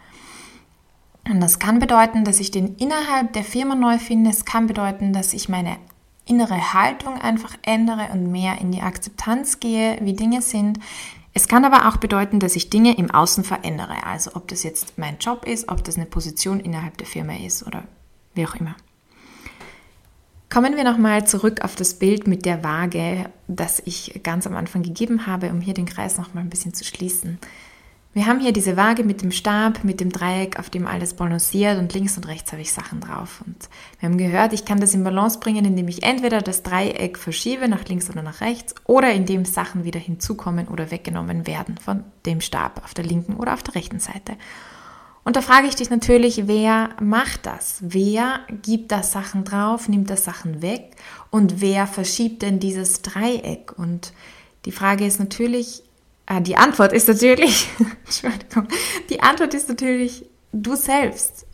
Und 1.31 1.41
das 1.41 1.61
kann 1.61 1.79
bedeuten, 1.79 2.25
dass 2.25 2.41
ich 2.41 2.51
den 2.51 2.75
innerhalb 2.77 3.33
der 3.35 3.45
Firma 3.45 3.77
neu 3.77 3.99
finde. 3.99 4.31
Es 4.31 4.45
kann 4.45 4.67
bedeuten, 4.67 5.13
dass 5.13 5.33
ich 5.33 5.49
meine 5.49 5.77
innere 6.27 6.75
Haltung 6.75 7.21
einfach 7.21 7.57
ändere 7.63 8.09
und 8.13 8.33
mehr 8.33 8.61
in 8.61 8.73
die 8.73 8.83
Akzeptanz 8.83 9.61
gehe, 9.61 9.97
wie 10.01 10.15
Dinge 10.15 10.43
sind. 10.43 10.81
Es 11.33 11.47
kann 11.47 11.65
aber 11.65 11.89
auch 11.89 11.99
bedeuten, 11.99 12.41
dass 12.41 12.57
ich 12.57 12.69
Dinge 12.69 12.97
im 12.99 13.13
Außen 13.13 13.45
verändere. 13.45 14.05
Also 14.05 14.33
ob 14.35 14.49
das 14.49 14.65
jetzt 14.65 14.99
mein 14.99 15.19
Job 15.19 15.47
ist, 15.47 15.69
ob 15.69 15.85
das 15.85 15.97
eine 15.97 16.07
Position 16.07 16.59
innerhalb 16.59 16.99
der 16.99 17.07
Firma 17.07 17.35
ist 17.35 17.65
oder 17.65 17.85
wie 18.35 18.45
auch 18.45 18.57
immer. 18.57 18.75
Kommen 20.53 20.75
wir 20.75 20.83
nochmal 20.83 21.29
zurück 21.29 21.63
auf 21.63 21.77
das 21.77 21.95
Bild 21.95 22.27
mit 22.27 22.45
der 22.45 22.65
Waage, 22.65 23.31
das 23.47 23.81
ich 23.85 24.21
ganz 24.25 24.49
am 24.49 24.57
Anfang 24.57 24.83
gegeben 24.83 25.29
habe, 25.29 25.51
um 25.51 25.61
hier 25.61 25.75
den 25.75 25.87
Kreis 25.87 26.19
nochmal 26.19 26.43
ein 26.43 26.51
bisschen 26.51 26.75
zu 26.75 26.83
schließen. 26.83 27.39
Wir 28.13 28.27
haben 28.27 28.41
hier 28.41 28.53
diese 28.53 28.77
Waage 28.77 29.05
mit 29.05 29.23
dem 29.23 29.31
Stab, 29.31 29.85
mit 29.85 30.01
dem 30.01 30.11
Dreieck, 30.11 30.59
auf 30.59 30.69
dem 30.69 30.89
alles 30.89 31.15
balanciert 31.15 31.79
und 31.79 31.95
links 31.95 32.17
und 32.17 32.27
rechts 32.27 32.51
habe 32.51 32.61
ich 32.61 32.73
Sachen 32.73 33.01
drauf. 33.01 33.41
Und 33.47 33.69
wir 34.01 34.09
haben 34.09 34.19
gehört, 34.19 34.53
ich 34.53 34.65
kann 34.65 34.81
das 34.81 34.95
in 34.95 35.05
Balance 35.05 35.39
bringen, 35.39 35.65
indem 35.65 35.87
ich 35.87 36.03
entweder 36.03 36.43
das 36.43 36.65
Dreieck 36.65 37.17
verschiebe 37.17 37.69
nach 37.69 37.85
links 37.85 38.11
oder 38.11 38.23
nach 38.23 38.41
rechts 38.41 38.75
oder 38.85 39.13
indem 39.13 39.45
Sachen 39.45 39.85
wieder 39.85 40.01
hinzukommen 40.01 40.67
oder 40.67 40.91
weggenommen 40.91 41.47
werden 41.47 41.79
von 41.79 42.03
dem 42.27 42.41
Stab 42.41 42.83
auf 42.83 42.95
der 42.95 43.05
linken 43.05 43.37
oder 43.37 43.55
auf 43.55 43.63
der 43.63 43.77
rechten 43.77 44.01
Seite. 44.01 44.33
Und 45.23 45.37
da 45.37 45.41
frage 45.41 45.69
ich 45.69 45.77
dich 45.77 45.91
natürlich, 45.91 46.49
wer 46.49 46.91
macht 47.01 47.47
das? 47.47 47.77
Wer 47.81 48.41
gibt 48.63 48.91
da 48.91 49.05
Sachen 49.05 49.45
drauf, 49.45 49.89
nimmt 49.89 50.11
da 50.11 50.17
Sachen 50.17 50.63
weg 50.63 50.97
und 51.31 51.61
wer 51.61 51.87
verschiebt 51.87 52.43
denn 52.43 52.59
dieses 52.59 53.03
Dreieck? 53.03 53.79
Und 53.79 54.13
die 54.65 54.73
Frage 54.73 55.07
ist 55.07 55.21
natürlich, 55.21 55.85
die 56.39 56.57
Antwort 56.57 56.93
ist 56.93 57.09
natürlich, 57.09 57.69
Entschuldigung, 58.05 58.69
die 59.09 59.21
Antwort 59.21 59.53
ist 59.55 59.69
natürlich 59.69 60.25
du 60.53 60.77
selbst. 60.77 61.47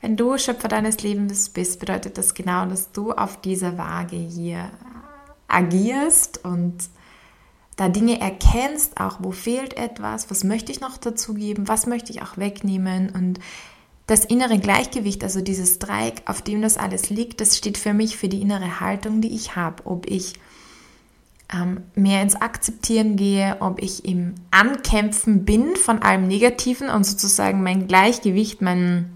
Wenn 0.00 0.16
du 0.16 0.38
Schöpfer 0.38 0.68
deines 0.68 1.02
Lebens 1.02 1.50
bist, 1.50 1.80
bedeutet 1.80 2.16
das 2.16 2.32
genau, 2.32 2.64
dass 2.64 2.92
du 2.92 3.12
auf 3.12 3.40
dieser 3.40 3.76
Waage 3.76 4.16
hier 4.16 4.70
agierst 5.48 6.44
und 6.44 6.76
da 7.76 7.88
Dinge 7.88 8.20
erkennst, 8.20 9.00
auch 9.00 9.18
wo 9.20 9.30
fehlt 9.30 9.76
etwas, 9.76 10.30
was 10.30 10.44
möchte 10.44 10.72
ich 10.72 10.80
noch 10.80 10.96
dazugeben, 10.96 11.68
was 11.68 11.86
möchte 11.86 12.12
ich 12.12 12.22
auch 12.22 12.36
wegnehmen 12.36 13.10
und 13.10 13.40
das 14.08 14.24
innere 14.24 14.58
Gleichgewicht, 14.58 15.22
also 15.22 15.42
dieses 15.42 15.78
Dreieck, 15.78 16.22
auf 16.24 16.40
dem 16.40 16.62
das 16.62 16.78
alles 16.78 17.10
liegt, 17.10 17.42
das 17.42 17.58
steht 17.58 17.76
für 17.76 17.92
mich 17.92 18.16
für 18.16 18.28
die 18.28 18.40
innere 18.40 18.80
Haltung, 18.80 19.20
die 19.20 19.34
ich 19.34 19.54
habe. 19.54 19.86
Ob 19.86 20.06
ich 20.06 20.32
ähm, 21.52 21.82
mehr 21.94 22.22
ins 22.22 22.36
Akzeptieren 22.36 23.16
gehe, 23.16 23.56
ob 23.60 23.82
ich 23.82 24.04
im 24.04 24.34
Ankämpfen 24.50 25.44
bin 25.44 25.76
von 25.76 26.02
allem 26.02 26.28
Negativen 26.28 26.90
und 26.90 27.04
sozusagen 27.04 27.62
mein 27.62 27.88
Gleichgewicht, 27.88 28.60
mein, 28.60 29.10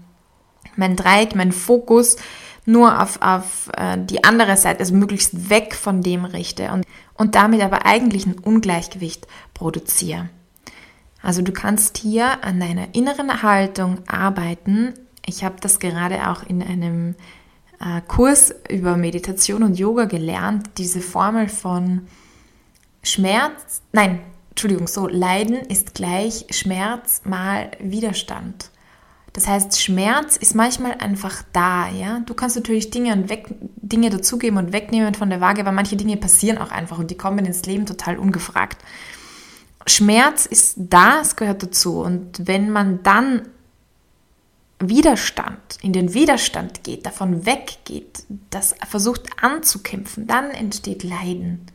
mein 0.75 0.95
Dreieck, 0.95 1.35
mein 1.35 1.51
Fokus 1.51 2.17
nur 2.65 3.01
auf, 3.01 3.21
auf 3.21 3.69
äh, 3.77 3.97
die 3.99 4.23
andere 4.23 4.57
Seite, 4.57 4.79
also 4.79 4.95
möglichst 4.95 5.49
weg 5.49 5.75
von 5.75 6.01
dem 6.01 6.25
richte 6.25 6.71
und, 6.71 6.85
und 7.15 7.35
damit 7.35 7.61
aber 7.61 7.85
eigentlich 7.85 8.25
ein 8.25 8.39
Ungleichgewicht 8.39 9.27
produziere. 9.53 10.29
Also 11.21 11.41
du 11.41 11.51
kannst 11.51 11.97
hier 11.97 12.43
an 12.43 12.59
deiner 12.59 12.95
inneren 12.95 13.43
Haltung 13.43 13.99
arbeiten. 14.07 14.93
Ich 15.25 15.43
habe 15.43 15.55
das 15.61 15.79
gerade 15.79 16.29
auch 16.29 16.43
in 16.43 16.61
einem 16.63 17.15
äh, 17.79 18.01
Kurs 18.07 18.53
über 18.69 18.97
Meditation 18.97 19.63
und 19.63 19.77
Yoga 19.77 20.05
gelernt, 20.05 20.71
diese 20.77 21.01
Formel 21.01 21.47
von 21.47 22.07
Schmerz, 23.03 23.81
nein, 23.91 24.21
Entschuldigung, 24.49 24.87
so 24.87 25.07
Leiden 25.07 25.55
ist 25.55 25.93
gleich 25.93 26.45
Schmerz 26.49 27.21
mal 27.25 27.71
Widerstand. 27.79 28.69
Das 29.33 29.47
heißt, 29.47 29.81
Schmerz 29.81 30.37
ist 30.37 30.55
manchmal 30.55 30.93
einfach 30.99 31.43
da, 31.53 31.89
ja. 31.89 32.19
Du 32.19 32.35
kannst 32.35 32.55
natürlich 32.55 32.91
Dinge 32.91 33.13
und 33.13 33.29
weg, 33.29 33.47
Dinge 33.77 34.09
dazugeben 34.11 34.57
und 34.57 34.71
wegnehmen 34.71 35.15
von 35.15 35.29
der 35.29 35.41
Waage, 35.41 35.61
aber 35.61 35.71
manche 35.71 35.97
Dinge 35.97 36.17
passieren 36.17 36.59
auch 36.59 36.71
einfach 36.71 36.99
und 36.99 37.09
die 37.09 37.17
kommen 37.17 37.43
ins 37.45 37.65
Leben 37.65 37.85
total 37.85 38.17
ungefragt. 38.17 38.77
Schmerz 39.87 40.45
ist 40.45 40.75
da, 40.77 41.21
es 41.21 41.35
gehört 41.35 41.63
dazu. 41.63 41.99
Und 41.99 42.47
wenn 42.47 42.69
man 42.69 43.01
dann 43.03 43.49
Widerstand, 44.79 45.79
in 45.81 45.93
den 45.93 46.13
Widerstand 46.13 46.83
geht, 46.83 47.05
davon 47.05 47.45
weggeht, 47.45 48.23
das 48.49 48.75
versucht 48.87 49.27
anzukämpfen, 49.41 50.27
dann 50.27 50.51
entsteht 50.51 51.03
Leiden. 51.03 51.65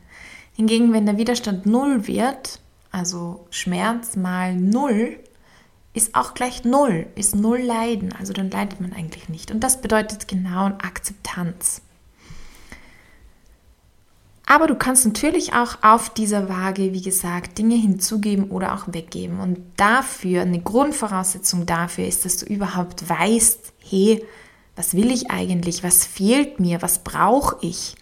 Hingegen, 0.59 0.91
wenn 0.91 1.05
der 1.05 1.17
Widerstand 1.17 1.65
null 1.65 2.05
wird, 2.05 2.59
also 2.91 3.47
Schmerz 3.49 4.17
mal 4.17 4.53
null, 4.53 5.17
ist 5.93 6.15
auch 6.15 6.33
gleich 6.33 6.65
Null, 6.65 7.07
ist 7.15 7.33
Null 7.33 7.59
Leiden. 7.59 8.13
Also 8.19 8.33
dann 8.33 8.51
leidet 8.51 8.81
man 8.81 8.91
eigentlich 8.91 9.29
nicht. 9.29 9.51
Und 9.51 9.61
das 9.61 9.79
bedeutet 9.79 10.27
genau 10.27 10.65
Akzeptanz. 10.65 11.81
Aber 14.45 14.67
du 14.67 14.75
kannst 14.75 15.05
natürlich 15.05 15.53
auch 15.53 15.77
auf 15.81 16.09
dieser 16.09 16.49
Waage, 16.49 16.91
wie 16.91 17.03
gesagt, 17.03 17.57
Dinge 17.57 17.75
hinzugeben 17.75 18.51
oder 18.51 18.75
auch 18.75 18.83
weggeben. 18.87 19.39
Und 19.39 19.59
dafür, 19.77 20.41
eine 20.41 20.59
Grundvoraussetzung 20.59 21.67
dafür 21.67 22.05
ist, 22.05 22.25
dass 22.25 22.35
du 22.35 22.45
überhaupt 22.47 23.07
weißt, 23.07 23.71
hey, 23.79 24.25
was 24.75 24.93
will 24.93 25.09
ich 25.09 25.31
eigentlich? 25.31 25.85
Was 25.85 26.05
fehlt 26.05 26.59
mir? 26.59 26.81
Was 26.81 27.05
brauche 27.05 27.65
ich? 27.65 27.95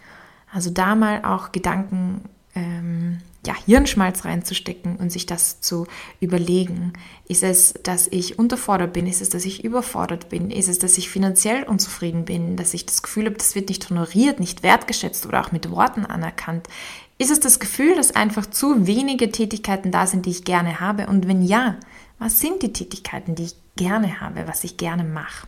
Also 0.51 0.71
da 0.71 0.95
mal 0.95 1.23
auch 1.23 1.51
Gedanken 1.51 2.23
ähm, 2.57 3.19
ja, 3.45 3.53
Hirnschmalz 3.65 4.25
reinzustecken 4.25 4.97
und 4.97 5.11
sich 5.11 5.25
das 5.25 5.61
zu 5.61 5.87
überlegen. 6.19 6.93
Ist 7.27 7.43
es, 7.43 7.75
dass 7.83 8.07
ich 8.07 8.39
unterfordert 8.39 8.93
bin? 8.93 9.07
Ist 9.07 9.21
es, 9.21 9.29
dass 9.29 9.45
ich 9.45 9.63
überfordert 9.63 10.29
bin? 10.29 10.51
Ist 10.51 10.67
es, 10.67 10.79
dass 10.79 10.97
ich 10.97 11.09
finanziell 11.09 11.63
unzufrieden 11.63 12.25
bin? 12.25 12.57
Dass 12.57 12.73
ich 12.73 12.85
das 12.85 13.03
Gefühl 13.03 13.25
habe, 13.25 13.37
das 13.37 13.55
wird 13.55 13.69
nicht 13.69 13.89
honoriert, 13.89 14.39
nicht 14.39 14.63
wertgeschätzt 14.63 15.25
oder 15.25 15.41
auch 15.41 15.51
mit 15.51 15.69
Worten 15.71 16.05
anerkannt? 16.05 16.67
Ist 17.19 17.31
es 17.31 17.39
das 17.39 17.59
Gefühl, 17.59 17.95
dass 17.95 18.15
einfach 18.15 18.45
zu 18.47 18.85
wenige 18.85 19.31
Tätigkeiten 19.31 19.91
da 19.91 20.07
sind, 20.07 20.25
die 20.25 20.31
ich 20.31 20.43
gerne 20.43 20.79
habe? 20.79 21.07
Und 21.07 21.27
wenn 21.27 21.41
ja, 21.41 21.77
was 22.19 22.39
sind 22.39 22.63
die 22.63 22.73
Tätigkeiten, 22.73 23.35
die 23.35 23.45
ich 23.45 23.55
gerne 23.75 24.19
habe, 24.19 24.47
was 24.47 24.63
ich 24.63 24.77
gerne 24.77 25.03
mache? 25.03 25.47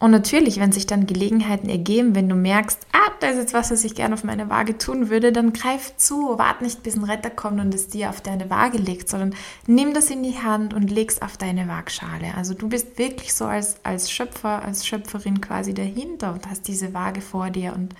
Und 0.00 0.12
natürlich, 0.12 0.60
wenn 0.60 0.70
sich 0.70 0.86
dann 0.86 1.06
Gelegenheiten 1.06 1.68
ergeben, 1.68 2.14
wenn 2.14 2.28
du 2.28 2.36
merkst, 2.36 2.78
ah, 2.92 3.10
da 3.18 3.28
ist 3.28 3.38
jetzt 3.38 3.54
was, 3.54 3.72
was 3.72 3.82
ich 3.82 3.96
gerne 3.96 4.14
auf 4.14 4.22
meine 4.22 4.48
Waage 4.48 4.78
tun 4.78 5.10
würde, 5.10 5.32
dann 5.32 5.52
greif 5.52 5.96
zu, 5.96 6.38
wart 6.38 6.62
nicht, 6.62 6.84
bis 6.84 6.94
ein 6.94 7.02
Retter 7.02 7.30
kommt 7.30 7.60
und 7.60 7.74
es 7.74 7.88
dir 7.88 8.10
auf 8.10 8.20
deine 8.20 8.48
Waage 8.48 8.78
legt, 8.78 9.08
sondern 9.08 9.34
nimm 9.66 9.94
das 9.94 10.08
in 10.10 10.22
die 10.22 10.38
Hand 10.38 10.72
und 10.72 10.88
leg's 10.88 11.20
auf 11.20 11.36
deine 11.36 11.66
Waagschale. 11.66 12.34
Also 12.36 12.54
du 12.54 12.68
bist 12.68 12.96
wirklich 12.98 13.34
so 13.34 13.46
als, 13.46 13.84
als 13.84 14.12
Schöpfer, 14.12 14.62
als 14.64 14.86
Schöpferin 14.86 15.40
quasi 15.40 15.74
dahinter 15.74 16.32
und 16.32 16.48
hast 16.48 16.68
diese 16.68 16.94
Waage 16.94 17.20
vor 17.20 17.50
dir 17.50 17.72
und 17.74 17.96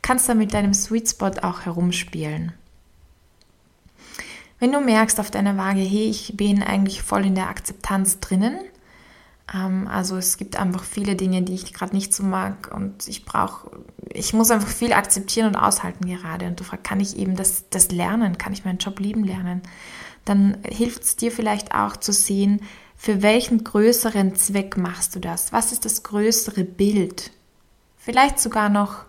kannst 0.00 0.30
da 0.30 0.34
mit 0.34 0.54
deinem 0.54 0.72
Sweet 0.72 1.10
Spot 1.10 1.32
auch 1.42 1.66
herumspielen. 1.66 2.52
Wenn 4.58 4.72
du 4.72 4.80
merkst 4.80 5.20
auf 5.20 5.30
deiner 5.30 5.58
Waage, 5.58 5.80
hey, 5.80 6.08
ich 6.08 6.34
bin 6.36 6.62
eigentlich 6.62 7.02
voll 7.02 7.26
in 7.26 7.34
der 7.34 7.48
Akzeptanz 7.48 8.20
drinnen, 8.20 8.58
also 9.52 10.16
es 10.16 10.38
gibt 10.38 10.56
einfach 10.56 10.82
viele 10.82 11.14
Dinge, 11.14 11.42
die 11.42 11.54
ich 11.54 11.74
gerade 11.74 11.94
nicht 11.94 12.14
so 12.14 12.22
mag 12.22 12.74
und 12.74 13.06
ich 13.06 13.26
brauche, 13.26 13.70
ich 14.08 14.32
muss 14.32 14.50
einfach 14.50 14.68
viel 14.68 14.94
akzeptieren 14.94 15.48
und 15.48 15.56
aushalten 15.56 16.06
gerade. 16.06 16.46
Und 16.46 16.58
du 16.58 16.64
fragst, 16.64 16.84
kann 16.84 17.00
ich 17.00 17.18
eben 17.18 17.36
das, 17.36 17.68
das 17.68 17.90
lernen? 17.90 18.38
Kann 18.38 18.54
ich 18.54 18.64
meinen 18.64 18.78
Job 18.78 18.98
lieben 18.98 19.24
lernen? 19.24 19.60
Dann 20.24 20.56
hilft 20.64 21.02
es 21.02 21.16
dir 21.16 21.30
vielleicht 21.30 21.74
auch 21.74 21.96
zu 21.96 22.12
sehen, 22.12 22.60
für 22.96 23.20
welchen 23.20 23.62
größeren 23.64 24.36
Zweck 24.36 24.76
machst 24.76 25.14
du 25.16 25.20
das? 25.20 25.52
Was 25.52 25.72
ist 25.72 25.84
das 25.84 26.02
größere 26.02 26.64
Bild? 26.64 27.30
Vielleicht 27.98 28.38
sogar 28.38 28.68
noch 28.68 29.04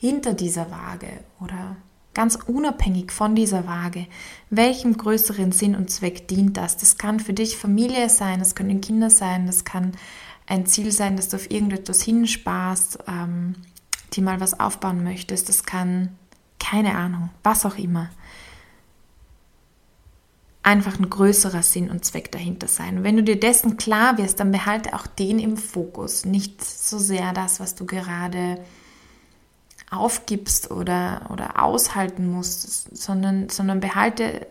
hinter 0.00 0.32
dieser 0.32 0.70
Waage 0.70 1.08
oder 1.40 1.76
ganz 2.14 2.36
unabhängig 2.46 3.12
von 3.12 3.34
dieser 3.34 3.66
Waage. 3.66 4.06
Welchem 4.50 4.96
größeren 4.96 5.52
Sinn 5.52 5.76
und 5.76 5.90
Zweck 5.90 6.26
dient 6.28 6.56
das? 6.56 6.76
Das 6.76 6.98
kann 6.98 7.20
für 7.20 7.32
dich 7.32 7.56
Familie 7.56 8.08
sein, 8.08 8.40
das 8.40 8.54
können 8.54 8.80
Kinder 8.80 9.10
sein, 9.10 9.46
das 9.46 9.64
kann 9.64 9.92
ein 10.46 10.66
Ziel 10.66 10.90
sein, 10.90 11.16
dass 11.16 11.28
du 11.28 11.36
auf 11.36 11.50
irgendetwas 11.50 12.02
hinsparst, 12.02 12.98
ähm, 13.06 13.54
die 14.14 14.22
mal 14.22 14.40
was 14.40 14.58
aufbauen 14.58 15.04
möchtest. 15.04 15.48
Das 15.48 15.64
kann, 15.64 16.16
keine 16.58 16.96
Ahnung, 16.96 17.30
was 17.42 17.66
auch 17.66 17.76
immer. 17.76 18.10
Einfach 20.62 20.98
ein 20.98 21.08
größerer 21.08 21.62
Sinn 21.62 21.90
und 21.90 22.04
Zweck 22.04 22.32
dahinter 22.32 22.68
sein. 22.68 23.04
Wenn 23.04 23.16
du 23.16 23.22
dir 23.22 23.38
dessen 23.38 23.76
klar 23.76 24.18
wirst, 24.18 24.40
dann 24.40 24.50
behalte 24.50 24.94
auch 24.94 25.06
den 25.06 25.38
im 25.38 25.56
Fokus, 25.56 26.24
nicht 26.24 26.64
so 26.64 26.98
sehr 26.98 27.32
das, 27.32 27.60
was 27.60 27.74
du 27.74 27.86
gerade 27.86 28.58
aufgibst 29.90 30.70
oder, 30.70 31.22
oder 31.30 31.62
aushalten 31.62 32.30
musst, 32.30 32.96
sondern, 32.96 33.48
sondern 33.48 33.80
behalte, 33.80 34.46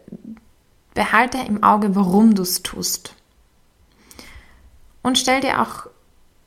behalte 0.93 1.37
im 1.47 1.63
Auge, 1.63 1.95
warum 1.95 2.35
du 2.35 2.43
es 2.43 2.63
tust. 2.63 3.13
Und 5.03 5.17
stell 5.17 5.41
dir 5.41 5.61
auch 5.61 5.87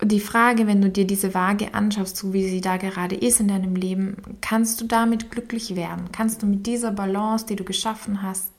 die 0.03 0.21
Frage, 0.21 0.67
wenn 0.67 0.81
du 0.81 0.91
dir 0.91 1.07
diese 1.07 1.35
Waage 1.35 1.75
anschaust, 1.75 2.17
so 2.17 2.33
wie 2.33 2.49
sie 2.49 2.61
da 2.61 2.77
gerade 2.77 3.15
ist 3.15 3.41
in 3.41 3.49
deinem 3.49 3.77
Leben, 3.77 4.17
kannst 4.41 4.81
du 4.81 4.87
damit 4.87 5.31
glücklich 5.31 5.77
werden? 5.77 6.11
Kannst 6.13 6.43
du 6.43 6.47
mit 6.47 6.67
dieser 6.67 6.91
Balance, 6.91 7.47
die 7.47 7.57
du 7.57 7.65
geschaffen 7.65 8.23
hast, 8.23 8.51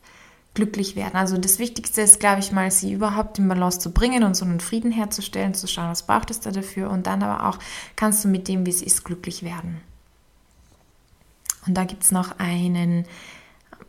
glücklich 0.53 0.95
werden? 0.95 1.15
Also 1.15 1.37
das 1.37 1.59
Wichtigste 1.59 2.01
ist, 2.01 2.19
glaube 2.19 2.39
ich 2.39 2.51
mal, 2.51 2.69
sie 2.69 2.93
überhaupt 2.93 3.39
in 3.39 3.47
Balance 3.47 3.79
zu 3.79 3.91
bringen 3.91 4.23
und 4.23 4.35
so 4.35 4.45
einen 4.45 4.59
Frieden 4.59 4.91
herzustellen, 4.91 5.53
zu 5.53 5.67
schauen, 5.67 5.89
was 5.89 6.05
braucht 6.05 6.29
es 6.31 6.39
da 6.39 6.51
dafür 6.51 6.89
und 6.89 7.07
dann 7.07 7.23
aber 7.23 7.49
auch 7.49 7.59
kannst 7.95 8.23
du 8.23 8.27
mit 8.27 8.47
dem, 8.47 8.65
wie 8.65 8.71
es 8.71 8.81
ist, 8.81 9.03
glücklich 9.03 9.43
werden. 9.43 9.81
Und 11.67 11.75
da 11.75 11.83
gibt 11.83 12.03
es 12.03 12.11
noch 12.11 12.39
einen 12.39 13.05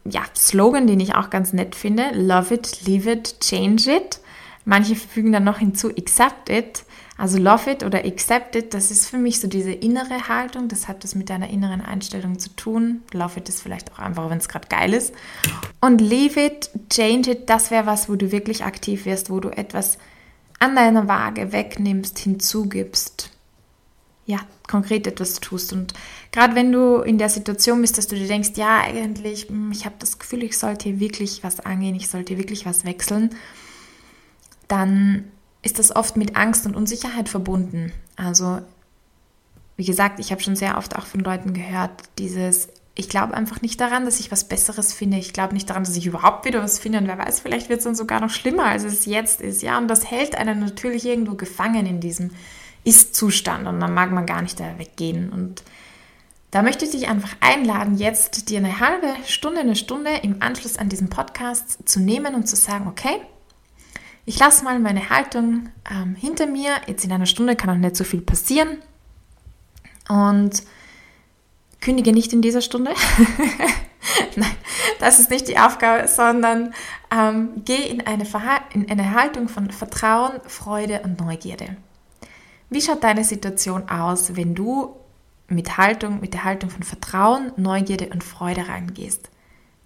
ja, 0.04 0.22
Slogan, 0.36 0.86
den 0.86 1.00
ich 1.00 1.14
auch 1.14 1.30
ganz 1.30 1.52
nett 1.52 1.74
finde. 1.74 2.10
Love 2.14 2.54
it, 2.54 2.86
leave 2.86 3.10
it, 3.10 3.40
change 3.40 3.90
it. 3.90 4.20
Manche 4.64 4.94
fügen 4.94 5.32
dann 5.32 5.44
noch 5.44 5.58
hinzu, 5.58 5.90
accept 5.90 6.48
it. 6.48 6.84
Also 7.18 7.38
love 7.38 7.70
it 7.70 7.84
oder 7.84 8.04
accept 8.04 8.56
it, 8.56 8.74
das 8.74 8.90
ist 8.90 9.08
für 9.08 9.18
mich 9.18 9.38
so 9.38 9.46
diese 9.46 9.70
innere 9.70 10.28
Haltung. 10.28 10.68
Das 10.68 10.88
hat 10.88 11.04
das 11.04 11.14
mit 11.14 11.30
deiner 11.30 11.50
inneren 11.50 11.80
Einstellung 11.80 12.38
zu 12.38 12.48
tun. 12.56 13.02
Love 13.12 13.38
it 13.38 13.48
ist 13.48 13.62
vielleicht 13.62 13.92
auch 13.92 13.98
einfach, 13.98 14.28
wenn 14.30 14.38
es 14.38 14.48
gerade 14.48 14.66
geil 14.68 14.92
ist. 14.92 15.14
Und 15.80 16.00
leave 16.00 16.40
it, 16.40 16.70
change 16.90 17.30
it, 17.30 17.50
das 17.50 17.70
wäre 17.70 17.86
was, 17.86 18.08
wo 18.08 18.16
du 18.16 18.32
wirklich 18.32 18.64
aktiv 18.64 19.04
wirst, 19.04 19.30
wo 19.30 19.40
du 19.40 19.50
etwas 19.50 19.98
an 20.58 20.74
deiner 20.74 21.06
Waage 21.06 21.52
wegnimmst, 21.52 22.18
hinzugibst. 22.18 23.30
Ja, 24.32 24.40
konkret 24.68 25.06
etwas 25.06 25.40
tust. 25.40 25.72
Und 25.72 25.92
gerade 26.30 26.54
wenn 26.54 26.72
du 26.72 27.02
in 27.02 27.18
der 27.18 27.28
Situation 27.28 27.80
bist, 27.80 27.98
dass 27.98 28.06
du 28.06 28.16
dir 28.16 28.28
denkst, 28.28 28.52
ja, 28.56 28.80
eigentlich, 28.80 29.48
hm, 29.48 29.70
ich 29.72 29.84
habe 29.84 29.96
das 29.98 30.18
Gefühl, 30.18 30.42
ich 30.42 30.56
sollte 30.56 30.88
hier 30.88 31.00
wirklich 31.00 31.44
was 31.44 31.60
angehen, 31.60 31.94
ich 31.94 32.08
sollte 32.08 32.38
wirklich 32.38 32.64
was 32.64 32.84
wechseln 32.84 33.30
dann 34.72 35.24
ist 35.60 35.78
das 35.78 35.94
oft 35.94 36.16
mit 36.16 36.34
Angst 36.34 36.64
und 36.64 36.74
Unsicherheit 36.74 37.28
verbunden. 37.28 37.92
Also, 38.16 38.60
wie 39.76 39.84
gesagt, 39.84 40.18
ich 40.18 40.32
habe 40.32 40.42
schon 40.42 40.56
sehr 40.56 40.78
oft 40.78 40.96
auch 40.96 41.04
von 41.04 41.20
Leuten 41.20 41.52
gehört, 41.52 41.90
dieses, 42.18 42.68
ich 42.94 43.10
glaube 43.10 43.34
einfach 43.34 43.60
nicht 43.60 43.78
daran, 43.80 44.06
dass 44.06 44.18
ich 44.18 44.32
was 44.32 44.48
Besseres 44.48 44.94
finde. 44.94 45.18
Ich 45.18 45.34
glaube 45.34 45.52
nicht 45.52 45.68
daran, 45.68 45.84
dass 45.84 45.96
ich 45.96 46.06
überhaupt 46.06 46.46
wieder 46.46 46.62
was 46.62 46.78
finde. 46.78 46.98
Und 46.98 47.06
wer 47.06 47.18
weiß, 47.18 47.40
vielleicht 47.40 47.68
wird 47.68 47.80
es 47.80 47.84
dann 47.84 47.94
sogar 47.94 48.20
noch 48.20 48.30
schlimmer, 48.30 48.64
als 48.64 48.84
es 48.84 49.04
jetzt 49.04 49.42
ist. 49.42 49.62
Ja, 49.62 49.76
und 49.76 49.88
das 49.88 50.10
hält 50.10 50.36
einen 50.36 50.60
natürlich 50.60 51.04
irgendwo 51.04 51.34
gefangen 51.34 51.84
in 51.84 52.00
diesem 52.00 52.30
Ist-Zustand. 52.84 53.66
Und 53.66 53.80
dann 53.80 53.94
mag 53.94 54.10
man 54.10 54.26
gar 54.26 54.42
nicht 54.42 54.58
da 54.58 54.78
weggehen. 54.78 55.30
Und 55.30 55.62
da 56.50 56.62
möchte 56.62 56.84
ich 56.84 56.90
dich 56.90 57.08
einfach 57.08 57.34
einladen, 57.40 57.96
jetzt 57.96 58.48
dir 58.50 58.58
eine 58.58 58.80
halbe 58.80 59.08
Stunde, 59.26 59.60
eine 59.60 59.76
Stunde 59.76 60.10
im 60.22 60.42
Anschluss 60.42 60.76
an 60.76 60.88
diesen 60.88 61.08
Podcast 61.08 61.88
zu 61.88 62.00
nehmen 62.00 62.34
und 62.34 62.46
zu 62.46 62.56
sagen, 62.56 62.86
okay, 62.88 63.20
ich 64.24 64.38
lasse 64.38 64.62
mal 64.64 64.78
meine 64.78 65.10
Haltung 65.10 65.70
ähm, 65.90 66.14
hinter 66.14 66.46
mir. 66.46 66.76
Jetzt 66.86 67.04
in 67.04 67.12
einer 67.12 67.26
Stunde 67.26 67.56
kann 67.56 67.70
auch 67.70 67.74
nicht 67.74 67.96
so 67.96 68.04
viel 68.04 68.20
passieren. 68.20 68.78
Und 70.08 70.62
kündige 71.80 72.12
nicht 72.12 72.32
in 72.32 72.42
dieser 72.42 72.60
Stunde. 72.60 72.92
Nein, 74.36 74.56
das 75.00 75.18
ist 75.18 75.30
nicht 75.30 75.48
die 75.48 75.58
Aufgabe, 75.58 76.06
sondern 76.06 76.74
ähm, 77.10 77.62
geh 77.64 77.82
in 77.88 78.06
eine, 78.06 78.26
in 78.74 78.90
eine 78.90 79.14
Haltung 79.14 79.48
von 79.48 79.70
Vertrauen, 79.70 80.40
Freude 80.46 81.00
und 81.00 81.20
Neugierde. 81.20 81.76
Wie 82.72 82.80
schaut 82.80 83.04
deine 83.04 83.22
Situation 83.24 83.88
aus, 83.90 84.34
wenn 84.34 84.54
du 84.54 84.96
mit 85.48 85.76
Haltung, 85.76 86.20
mit 86.20 86.32
der 86.32 86.44
Haltung 86.44 86.70
von 86.70 86.82
Vertrauen, 86.82 87.52
Neugierde 87.56 88.08
und 88.10 88.24
Freude 88.24 88.66
reingehst? 88.66 89.28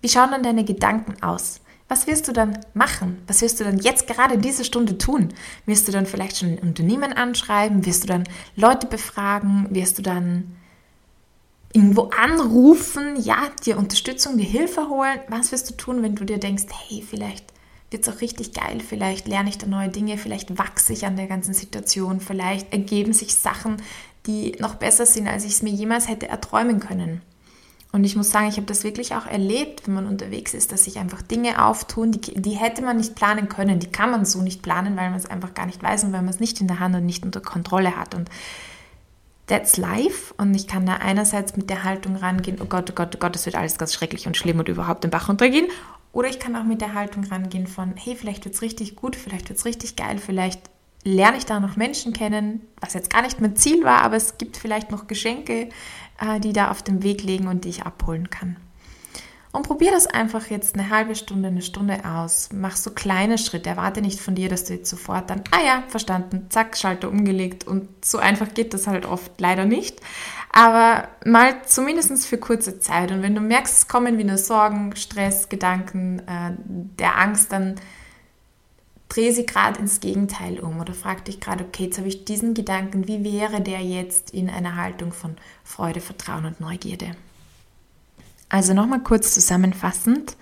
Wie 0.00 0.08
schauen 0.08 0.30
dann 0.30 0.44
deine 0.44 0.64
Gedanken 0.64 1.20
aus? 1.20 1.60
Was 1.88 2.06
wirst 2.06 2.28
du 2.28 2.32
dann 2.32 2.58
machen? 2.74 3.22
Was 3.26 3.42
wirst 3.42 3.58
du 3.58 3.64
dann 3.64 3.78
jetzt 3.78 4.06
gerade 4.06 4.34
in 4.34 4.40
dieser 4.40 4.62
Stunde 4.62 4.98
tun? 4.98 5.34
Wirst 5.66 5.88
du 5.88 5.92
dann 5.92 6.06
vielleicht 6.06 6.38
schon 6.38 6.50
ein 6.50 6.58
Unternehmen 6.58 7.12
anschreiben? 7.12 7.84
Wirst 7.86 8.04
du 8.04 8.08
dann 8.08 8.24
Leute 8.54 8.86
befragen? 8.86 9.66
Wirst 9.70 9.98
du 9.98 10.02
dann 10.02 10.56
irgendwo 11.72 12.10
anrufen? 12.16 13.16
Ja, 13.20 13.48
dir 13.64 13.78
Unterstützung, 13.78 14.36
dir 14.38 14.46
Hilfe 14.46 14.88
holen? 14.88 15.18
Was 15.28 15.50
wirst 15.50 15.70
du 15.70 15.74
tun, 15.74 16.02
wenn 16.04 16.14
du 16.14 16.24
dir 16.24 16.38
denkst, 16.38 16.66
hey, 16.88 17.04
vielleicht 17.08 17.52
wird 17.90 18.06
es 18.06 18.14
auch 18.14 18.20
richtig 18.20 18.52
geil, 18.52 18.80
vielleicht 18.80 19.28
lerne 19.28 19.48
ich 19.48 19.58
da 19.58 19.66
neue 19.66 19.88
Dinge, 19.88 20.18
vielleicht 20.18 20.58
wachse 20.58 20.92
ich 20.92 21.06
an 21.06 21.16
der 21.16 21.26
ganzen 21.26 21.54
Situation, 21.54 22.20
vielleicht 22.20 22.72
ergeben 22.72 23.12
sich 23.12 23.34
Sachen, 23.34 23.76
die 24.26 24.56
noch 24.58 24.74
besser 24.74 25.06
sind, 25.06 25.28
als 25.28 25.44
ich 25.44 25.52
es 25.52 25.62
mir 25.62 25.70
jemals 25.70 26.08
hätte 26.08 26.28
erträumen 26.28 26.80
können. 26.80 27.22
Und 27.92 28.04
ich 28.04 28.16
muss 28.16 28.30
sagen, 28.30 28.48
ich 28.48 28.56
habe 28.56 28.66
das 28.66 28.84
wirklich 28.84 29.14
auch 29.14 29.26
erlebt, 29.26 29.86
wenn 29.86 29.94
man 29.94 30.06
unterwegs 30.06 30.52
ist, 30.52 30.70
dass 30.72 30.84
sich 30.84 30.98
einfach 30.98 31.22
Dinge 31.22 31.64
auftun, 31.64 32.12
die, 32.12 32.34
die 32.34 32.50
hätte 32.50 32.82
man 32.82 32.98
nicht 32.98 33.14
planen 33.14 33.48
können. 33.48 33.78
Die 33.78 33.86
kann 33.86 34.10
man 34.10 34.26
so 34.26 34.42
nicht 34.42 34.60
planen, 34.60 34.96
weil 34.96 35.08
man 35.08 35.18
es 35.18 35.24
einfach 35.24 35.54
gar 35.54 35.64
nicht 35.64 35.82
weiß 35.82 36.04
und 36.04 36.12
weil 36.12 36.20
man 36.20 36.28
es 36.28 36.40
nicht 36.40 36.60
in 36.60 36.66
der 36.66 36.80
Hand 36.80 36.94
und 36.94 37.06
nicht 37.06 37.24
unter 37.24 37.40
Kontrolle 37.40 37.96
hat. 37.96 38.14
Und 38.14 38.28
that's 39.46 39.78
life. 39.78 40.34
Und 40.36 40.54
ich 40.54 40.66
kann 40.66 40.84
da 40.84 40.96
einerseits 40.96 41.56
mit 41.56 41.70
der 41.70 41.84
Haltung 41.84 42.16
rangehen, 42.16 42.58
oh 42.60 42.66
Gott, 42.66 42.90
oh 42.90 42.94
Gott, 42.94 43.14
oh 43.16 43.18
Gott, 43.18 43.34
es 43.34 43.46
wird 43.46 43.56
alles 43.56 43.78
ganz 43.78 43.94
schrecklich 43.94 44.26
und 44.26 44.36
schlimm 44.36 44.58
und 44.58 44.68
überhaupt 44.68 45.04
den 45.04 45.10
Bach 45.10 45.30
runtergehen. 45.30 45.68
Oder 46.16 46.30
ich 46.30 46.38
kann 46.38 46.56
auch 46.56 46.64
mit 46.64 46.80
der 46.80 46.94
Haltung 46.94 47.24
rangehen 47.24 47.66
von, 47.66 47.92
hey, 47.94 48.16
vielleicht 48.16 48.46
wird 48.46 48.54
es 48.54 48.62
richtig 48.62 48.96
gut, 48.96 49.16
vielleicht 49.16 49.50
wird 49.50 49.58
es 49.58 49.66
richtig 49.66 49.96
geil, 49.96 50.16
vielleicht 50.16 50.62
lerne 51.04 51.36
ich 51.36 51.44
da 51.44 51.60
noch 51.60 51.76
Menschen 51.76 52.14
kennen, 52.14 52.62
was 52.80 52.94
jetzt 52.94 53.10
gar 53.10 53.20
nicht 53.20 53.38
mein 53.42 53.54
Ziel 53.54 53.84
war, 53.84 54.00
aber 54.00 54.16
es 54.16 54.38
gibt 54.38 54.56
vielleicht 54.56 54.90
noch 54.90 55.08
Geschenke, 55.08 55.68
äh, 56.18 56.40
die 56.40 56.54
da 56.54 56.70
auf 56.70 56.82
dem 56.82 57.02
Weg 57.02 57.22
liegen 57.22 57.48
und 57.48 57.66
die 57.66 57.68
ich 57.68 57.82
abholen 57.82 58.30
kann. 58.30 58.56
Und 59.56 59.62
probier 59.62 59.90
das 59.90 60.06
einfach 60.06 60.48
jetzt 60.48 60.74
eine 60.74 60.90
halbe 60.90 61.14
Stunde, 61.14 61.48
eine 61.48 61.62
Stunde 61.62 62.04
aus. 62.04 62.50
Mach 62.52 62.76
so 62.76 62.90
kleine 62.90 63.38
Schritte. 63.38 63.70
Erwarte 63.70 64.02
nicht 64.02 64.20
von 64.20 64.34
dir, 64.34 64.50
dass 64.50 64.64
du 64.64 64.74
jetzt 64.74 64.90
sofort 64.90 65.30
dann, 65.30 65.44
ah 65.50 65.64
ja, 65.64 65.82
verstanden, 65.88 66.44
zack, 66.50 66.76
Schalter 66.76 67.08
umgelegt. 67.08 67.66
Und 67.66 67.88
so 68.04 68.18
einfach 68.18 68.52
geht 68.52 68.74
das 68.74 68.86
halt 68.86 69.06
oft 69.06 69.40
leider 69.40 69.64
nicht. 69.64 70.02
Aber 70.52 71.08
mal 71.24 71.62
zumindest 71.64 72.26
für 72.26 72.36
kurze 72.36 72.80
Zeit. 72.80 73.10
Und 73.10 73.22
wenn 73.22 73.34
du 73.34 73.40
merkst, 73.40 73.78
es 73.78 73.88
kommen 73.88 74.18
wieder 74.18 74.36
Sorgen, 74.36 74.94
Stress, 74.94 75.48
Gedanken, 75.48 76.18
äh, 76.26 76.52
der 76.98 77.18
Angst, 77.18 77.50
dann 77.50 77.76
dreh 79.08 79.30
sie 79.30 79.46
gerade 79.46 79.80
ins 79.80 80.00
Gegenteil 80.00 80.60
um 80.60 80.80
oder 80.80 80.92
frag 80.92 81.24
dich 81.24 81.40
gerade, 81.40 81.64
okay, 81.64 81.84
jetzt 81.84 81.96
habe 81.96 82.08
ich 82.08 82.26
diesen 82.26 82.52
Gedanken, 82.52 83.08
wie 83.08 83.24
wäre 83.24 83.62
der 83.62 83.80
jetzt 83.80 84.32
in 84.34 84.50
einer 84.50 84.76
Haltung 84.76 85.14
von 85.14 85.34
Freude, 85.64 86.02
Vertrauen 86.02 86.44
und 86.44 86.60
Neugierde? 86.60 87.12
Also 88.56 88.72
nochmal 88.72 89.02
kurz 89.02 89.34
zusammenfassend. 89.34 90.34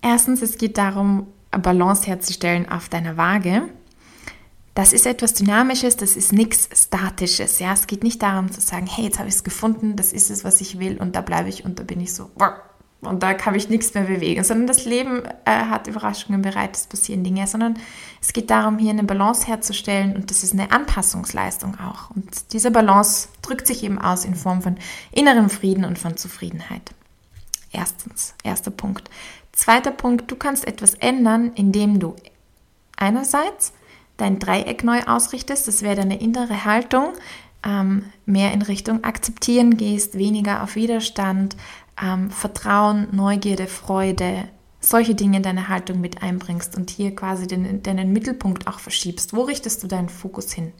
Erstens, 0.00 0.40
es 0.40 0.56
geht 0.56 0.78
darum, 0.78 1.26
eine 1.50 1.60
Balance 1.60 2.06
herzustellen 2.06 2.66
auf 2.66 2.88
deiner 2.88 3.18
Waage. 3.18 3.64
Das 4.72 4.94
ist 4.94 5.04
etwas 5.04 5.34
Dynamisches, 5.34 5.98
das 5.98 6.16
ist 6.16 6.32
nichts 6.32 6.66
Statisches. 6.72 7.58
Ja? 7.58 7.74
Es 7.74 7.86
geht 7.86 8.04
nicht 8.04 8.22
darum 8.22 8.50
zu 8.50 8.62
sagen, 8.62 8.86
hey, 8.86 9.04
jetzt 9.04 9.18
habe 9.18 9.28
ich 9.28 9.34
es 9.34 9.44
gefunden, 9.44 9.96
das 9.96 10.14
ist 10.14 10.30
es, 10.30 10.44
was 10.44 10.62
ich 10.62 10.78
will 10.78 10.96
und 10.96 11.14
da 11.14 11.20
bleibe 11.20 11.50
ich 11.50 11.62
und 11.66 11.78
da 11.78 11.82
bin 11.82 12.00
ich 12.00 12.14
so, 12.14 12.30
und 13.02 13.22
da 13.22 13.34
kann 13.34 13.54
ich 13.54 13.68
nichts 13.68 13.92
mehr 13.92 14.04
bewegen, 14.04 14.42
sondern 14.42 14.66
das 14.66 14.86
Leben 14.86 15.22
äh, 15.44 15.50
hat 15.50 15.88
Überraschungen 15.88 16.40
bereit, 16.40 16.74
es 16.74 16.86
passieren 16.86 17.22
Dinge, 17.22 17.46
sondern 17.46 17.78
es 18.22 18.32
geht 18.32 18.48
darum, 18.48 18.78
hier 18.78 18.92
eine 18.92 19.04
Balance 19.04 19.46
herzustellen 19.46 20.16
und 20.16 20.30
das 20.30 20.42
ist 20.42 20.54
eine 20.54 20.72
Anpassungsleistung 20.72 21.76
auch. 21.78 22.10
Und 22.16 22.54
diese 22.54 22.70
Balance 22.70 23.28
drückt 23.42 23.66
sich 23.66 23.84
eben 23.84 23.98
aus 23.98 24.24
in 24.24 24.34
Form 24.34 24.62
von 24.62 24.76
innerem 25.12 25.50
Frieden 25.50 25.84
und 25.84 25.98
von 25.98 26.16
Zufriedenheit. 26.16 26.94
Erstens, 27.76 28.34
erster 28.42 28.70
Punkt. 28.70 29.10
Zweiter 29.52 29.90
Punkt, 29.90 30.30
du 30.30 30.36
kannst 30.36 30.66
etwas 30.66 30.94
ändern, 30.94 31.52
indem 31.56 32.00
du 32.00 32.16
einerseits 32.96 33.74
dein 34.16 34.38
Dreieck 34.38 34.82
neu 34.82 35.02
ausrichtest, 35.02 35.68
das 35.68 35.82
wäre 35.82 35.96
deine 35.96 36.18
innere 36.18 36.64
Haltung, 36.64 37.12
ähm, 37.62 38.04
mehr 38.24 38.54
in 38.54 38.62
Richtung 38.62 39.04
Akzeptieren 39.04 39.76
gehst, 39.76 40.16
weniger 40.16 40.62
auf 40.62 40.74
Widerstand, 40.74 41.54
ähm, 42.02 42.30
Vertrauen, 42.30 43.08
Neugierde, 43.12 43.66
Freude, 43.66 44.48
solche 44.80 45.14
Dinge 45.14 45.36
in 45.36 45.42
deine 45.42 45.68
Haltung 45.68 46.00
mit 46.00 46.22
einbringst 46.22 46.76
und 46.76 46.88
hier 46.88 47.14
quasi 47.14 47.46
den, 47.46 47.82
deinen 47.82 48.10
Mittelpunkt 48.10 48.66
auch 48.66 48.78
verschiebst. 48.78 49.36
Wo 49.36 49.42
richtest 49.42 49.82
du 49.82 49.86
deinen 49.86 50.08
Fokus 50.08 50.50
hin? 50.50 50.72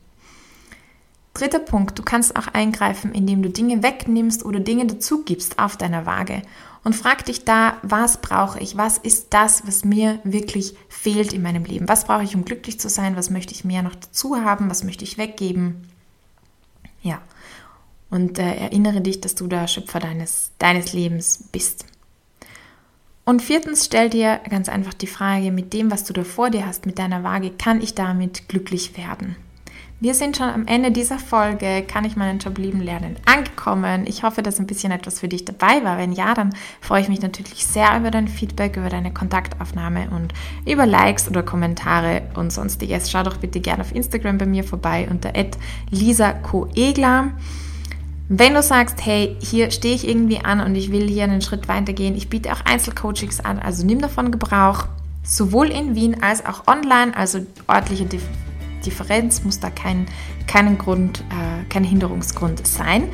Dritter 1.35 1.59
Punkt, 1.59 1.99
du 1.99 2.03
kannst 2.03 2.35
auch 2.35 2.47
eingreifen, 2.49 3.13
indem 3.13 3.43
du 3.43 3.51
Dinge 3.51 3.83
wegnimmst 3.83 4.43
oder 4.47 4.59
Dinge 4.59 4.87
dazu 4.87 5.23
gibst 5.23 5.59
auf 5.59 5.77
deiner 5.77 6.07
Waage 6.07 6.41
und 6.87 6.95
frag 6.95 7.25
dich 7.25 7.45
da, 7.45 7.79
was 7.83 8.21
brauche 8.21 8.61
ich? 8.61 8.77
Was 8.77 8.97
ist 8.97 9.35
das, 9.35 9.67
was 9.67 9.85
mir 9.85 10.21
wirklich 10.23 10.77
fehlt 10.89 11.33
in 11.33 11.43
meinem 11.43 11.65
Leben? 11.65 11.89
Was 11.89 12.05
brauche 12.05 12.23
ich, 12.23 12.37
um 12.37 12.45
glücklich 12.45 12.79
zu 12.79 12.89
sein? 12.89 13.17
Was 13.17 13.29
möchte 13.29 13.53
ich 13.53 13.65
mehr 13.65 13.83
noch 13.83 13.97
dazu 13.97 14.37
haben? 14.37 14.71
Was 14.71 14.85
möchte 14.85 15.03
ich 15.03 15.19
weggeben? 15.19 15.89
Ja. 17.03 17.21
Und 18.09 18.39
äh, 18.39 18.55
erinnere 18.55 19.01
dich, 19.01 19.21
dass 19.21 19.35
du 19.35 19.49
der 19.49 19.67
Schöpfer 19.67 19.99
deines, 19.99 20.53
deines 20.59 20.93
Lebens 20.93 21.49
bist. 21.51 21.87
Und 23.25 23.43
viertens, 23.43 23.87
stell 23.87 24.09
dir 24.09 24.41
ganz 24.49 24.69
einfach 24.69 24.95
die 24.95 25.09
Frage, 25.09 25.51
mit 25.51 25.73
dem, 25.73 25.91
was 25.91 26.05
du 26.05 26.13
da 26.13 26.23
vor 26.23 26.51
dir 26.51 26.69
hast, 26.69 26.87
mit 26.87 27.01
deiner 27.01 27.25
Waage, 27.25 27.51
kann 27.51 27.81
ich 27.81 27.97
damit 27.97 28.49
glücklich 28.49 28.97
werden? 28.97 29.35
Wir 29.99 30.13
sind 30.13 30.37
schon 30.37 30.51
am 30.51 30.67
Ende 30.67 30.91
dieser 30.91 31.19
Folge, 31.19 31.83
kann 31.83 32.05
ich 32.05 32.17
meinen 32.17 32.39
Job 32.39 32.59
lieben 32.59 32.83
lernen, 32.83 33.17
angekommen. 33.25 34.05
Ich 34.07 34.25
hoffe, 34.25 34.43
dass 34.43 34.59
ein 34.59 34.67
bisschen 34.67 34.93
etwas 34.93 35.21
für 35.21 35.29
dich 35.29 35.47
dabei 35.47 35.83
war. 35.85 35.97
Wenn 35.97 36.13
ja, 36.13 36.35
dann 36.35 36.55
freue 36.83 37.01
ich 37.01 37.09
mich 37.09 37.23
natürlich 37.23 37.65
sehr 37.65 37.97
über 37.97 38.11
dein 38.11 38.29
Feedback, 38.29 38.77
über 38.77 38.91
deine 38.91 39.11
Kontaktaufnahme 39.11 40.11
und 40.11 40.35
über 40.71 40.85
Likes 40.85 41.31
oder 41.31 41.43
Kommentare 41.43 42.21
und 42.35 42.53
sonstiges. 42.53 43.11
Schau 43.11 43.23
doch 43.23 43.39
bitte 43.39 43.61
gerne 43.61 43.81
auf 43.81 43.95
Instagram 43.95 44.37
bei 44.37 44.45
mir 44.45 44.65
vorbei 44.65 45.09
unter 45.11 45.33
@lisa_coegler. 45.91 47.31
Wenn 48.29 48.53
du 48.53 48.63
sagst, 48.63 49.07
hey, 49.07 49.35
hier 49.41 49.71
stehe 49.71 49.95
ich 49.95 50.07
irgendwie 50.07 50.45
an 50.45 50.61
und 50.61 50.75
ich 50.75 50.93
will 50.93 51.09
hier 51.09 51.25
einen 51.25 51.41
Schritt 51.41 51.69
weitergehen, 51.69 52.15
ich 52.17 52.29
biete 52.29 52.53
auch 52.53 52.61
Einzelcoachings 52.67 53.41
an, 53.41 53.59
also 53.59 53.87
nimm 53.87 54.03
davon 54.03 54.31
Gebrauch, 54.31 54.89
sowohl 55.23 55.69
in 55.71 55.95
Wien 55.95 56.23
als 56.23 56.45
auch 56.45 56.67
online, 56.67 57.17
also 57.17 57.47
örtliche 57.67 58.05
Differenz 58.85 59.43
muss 59.45 59.61
da 59.61 59.71
kein, 59.71 60.07
keinen 60.47 60.79
Grund, 60.79 61.21
äh, 61.31 61.65
kein 61.69 61.85
Hinderungsgrund 61.85 62.67
sein. 62.67 63.05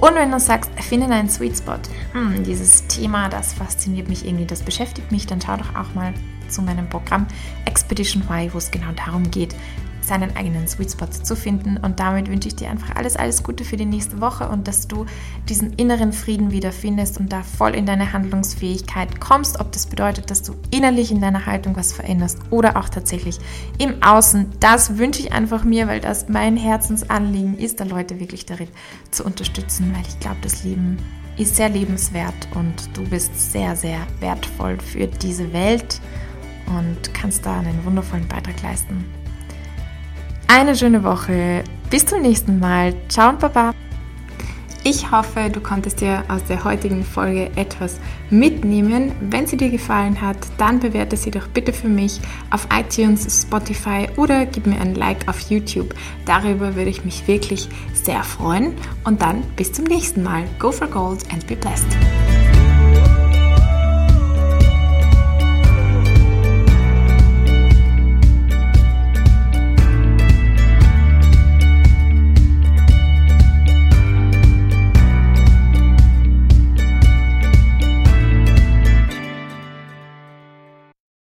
Und 0.00 0.14
wenn 0.14 0.30
du 0.30 0.40
sagst, 0.40 0.70
finde 0.80 1.08
deinen 1.08 1.28
Sweet 1.28 1.58
Spot, 1.58 1.78
hm, 2.12 2.42
dieses 2.44 2.86
Thema, 2.86 3.28
das 3.28 3.52
fasziniert 3.52 4.08
mich 4.08 4.24
irgendwie, 4.24 4.46
das 4.46 4.62
beschäftigt 4.62 5.12
mich, 5.12 5.26
dann 5.26 5.40
schau 5.40 5.56
doch 5.56 5.74
auch 5.74 5.94
mal 5.94 6.14
zu 6.48 6.62
meinem 6.62 6.88
Programm 6.88 7.26
Expedition 7.66 8.22
Y, 8.30 8.52
wo 8.52 8.58
es 8.58 8.70
genau 8.70 8.92
darum 8.92 9.30
geht, 9.30 9.54
seinen 10.02 10.36
eigenen 10.36 10.66
Sweet 10.68 10.92
Spot 10.92 11.06
zu 11.06 11.36
finden. 11.36 11.76
Und 11.76 12.00
damit 12.00 12.28
wünsche 12.28 12.48
ich 12.48 12.56
dir 12.56 12.70
einfach 12.70 12.96
alles, 12.96 13.16
alles 13.16 13.42
Gute 13.42 13.64
für 13.64 13.76
die 13.76 13.84
nächste 13.84 14.20
Woche 14.20 14.48
und 14.48 14.68
dass 14.68 14.88
du 14.88 15.06
diesen 15.48 15.74
inneren 15.74 16.12
Frieden 16.12 16.50
wieder 16.50 16.72
findest 16.72 17.18
und 17.18 17.32
da 17.32 17.42
voll 17.42 17.74
in 17.74 17.86
deine 17.86 18.12
Handlungsfähigkeit 18.12 19.20
kommst. 19.20 19.60
Ob 19.60 19.72
das 19.72 19.86
bedeutet, 19.86 20.30
dass 20.30 20.42
du 20.42 20.54
innerlich 20.70 21.10
in 21.10 21.20
deiner 21.20 21.46
Haltung 21.46 21.76
was 21.76 21.92
veränderst 21.92 22.38
oder 22.50 22.76
auch 22.76 22.88
tatsächlich 22.88 23.38
im 23.78 24.02
Außen. 24.02 24.52
Das 24.60 24.98
wünsche 24.98 25.20
ich 25.20 25.32
einfach 25.32 25.64
mir, 25.64 25.86
weil 25.86 26.00
das 26.00 26.28
mein 26.28 26.56
Herzensanliegen 26.56 27.58
ist, 27.58 27.80
da 27.80 27.84
Leute 27.84 28.20
wirklich 28.20 28.46
darin 28.46 28.68
zu 29.10 29.24
unterstützen, 29.24 29.92
weil 29.94 30.02
ich 30.06 30.18
glaube, 30.20 30.38
das 30.42 30.64
Leben 30.64 30.98
ist 31.36 31.56
sehr 31.56 31.68
lebenswert 31.68 32.48
und 32.54 32.96
du 32.96 33.08
bist 33.08 33.52
sehr, 33.52 33.76
sehr 33.76 34.00
wertvoll 34.20 34.78
für 34.78 35.06
diese 35.06 35.52
Welt 35.52 36.00
und 36.66 37.14
kannst 37.14 37.46
da 37.46 37.58
einen 37.58 37.84
wundervollen 37.84 38.28
Beitrag 38.28 38.62
leisten 38.62 39.04
eine 40.50 40.74
schöne 40.74 41.04
Woche. 41.04 41.62
Bis 41.90 42.06
zum 42.06 42.22
nächsten 42.22 42.58
Mal. 42.58 42.92
Ciao 43.08 43.30
und 43.30 43.38
Baba. 43.38 43.72
Ich 44.82 45.10
hoffe, 45.12 45.50
du 45.52 45.60
konntest 45.60 46.00
dir 46.00 46.24
aus 46.28 46.42
der 46.44 46.64
heutigen 46.64 47.04
Folge 47.04 47.50
etwas 47.54 48.00
mitnehmen. 48.30 49.12
Wenn 49.20 49.46
sie 49.46 49.56
dir 49.56 49.68
gefallen 49.70 50.20
hat, 50.20 50.38
dann 50.56 50.80
bewerte 50.80 51.16
sie 51.16 51.30
doch 51.30 51.46
bitte 51.48 51.72
für 51.72 51.88
mich 51.88 52.20
auf 52.50 52.66
iTunes, 52.74 53.42
Spotify 53.42 54.08
oder 54.16 54.46
gib 54.46 54.66
mir 54.66 54.80
ein 54.80 54.94
Like 54.94 55.28
auf 55.28 55.38
YouTube. 55.50 55.94
Darüber 56.24 56.74
würde 56.74 56.90
ich 56.90 57.04
mich 57.04 57.28
wirklich 57.28 57.68
sehr 57.92 58.24
freuen. 58.24 58.74
Und 59.04 59.22
dann 59.22 59.42
bis 59.54 59.72
zum 59.72 59.84
nächsten 59.84 60.22
Mal. 60.22 60.44
Go 60.58 60.72
for 60.72 60.88
Gold 60.88 61.24
and 61.32 61.46
be 61.46 61.54
blessed. 61.54 61.86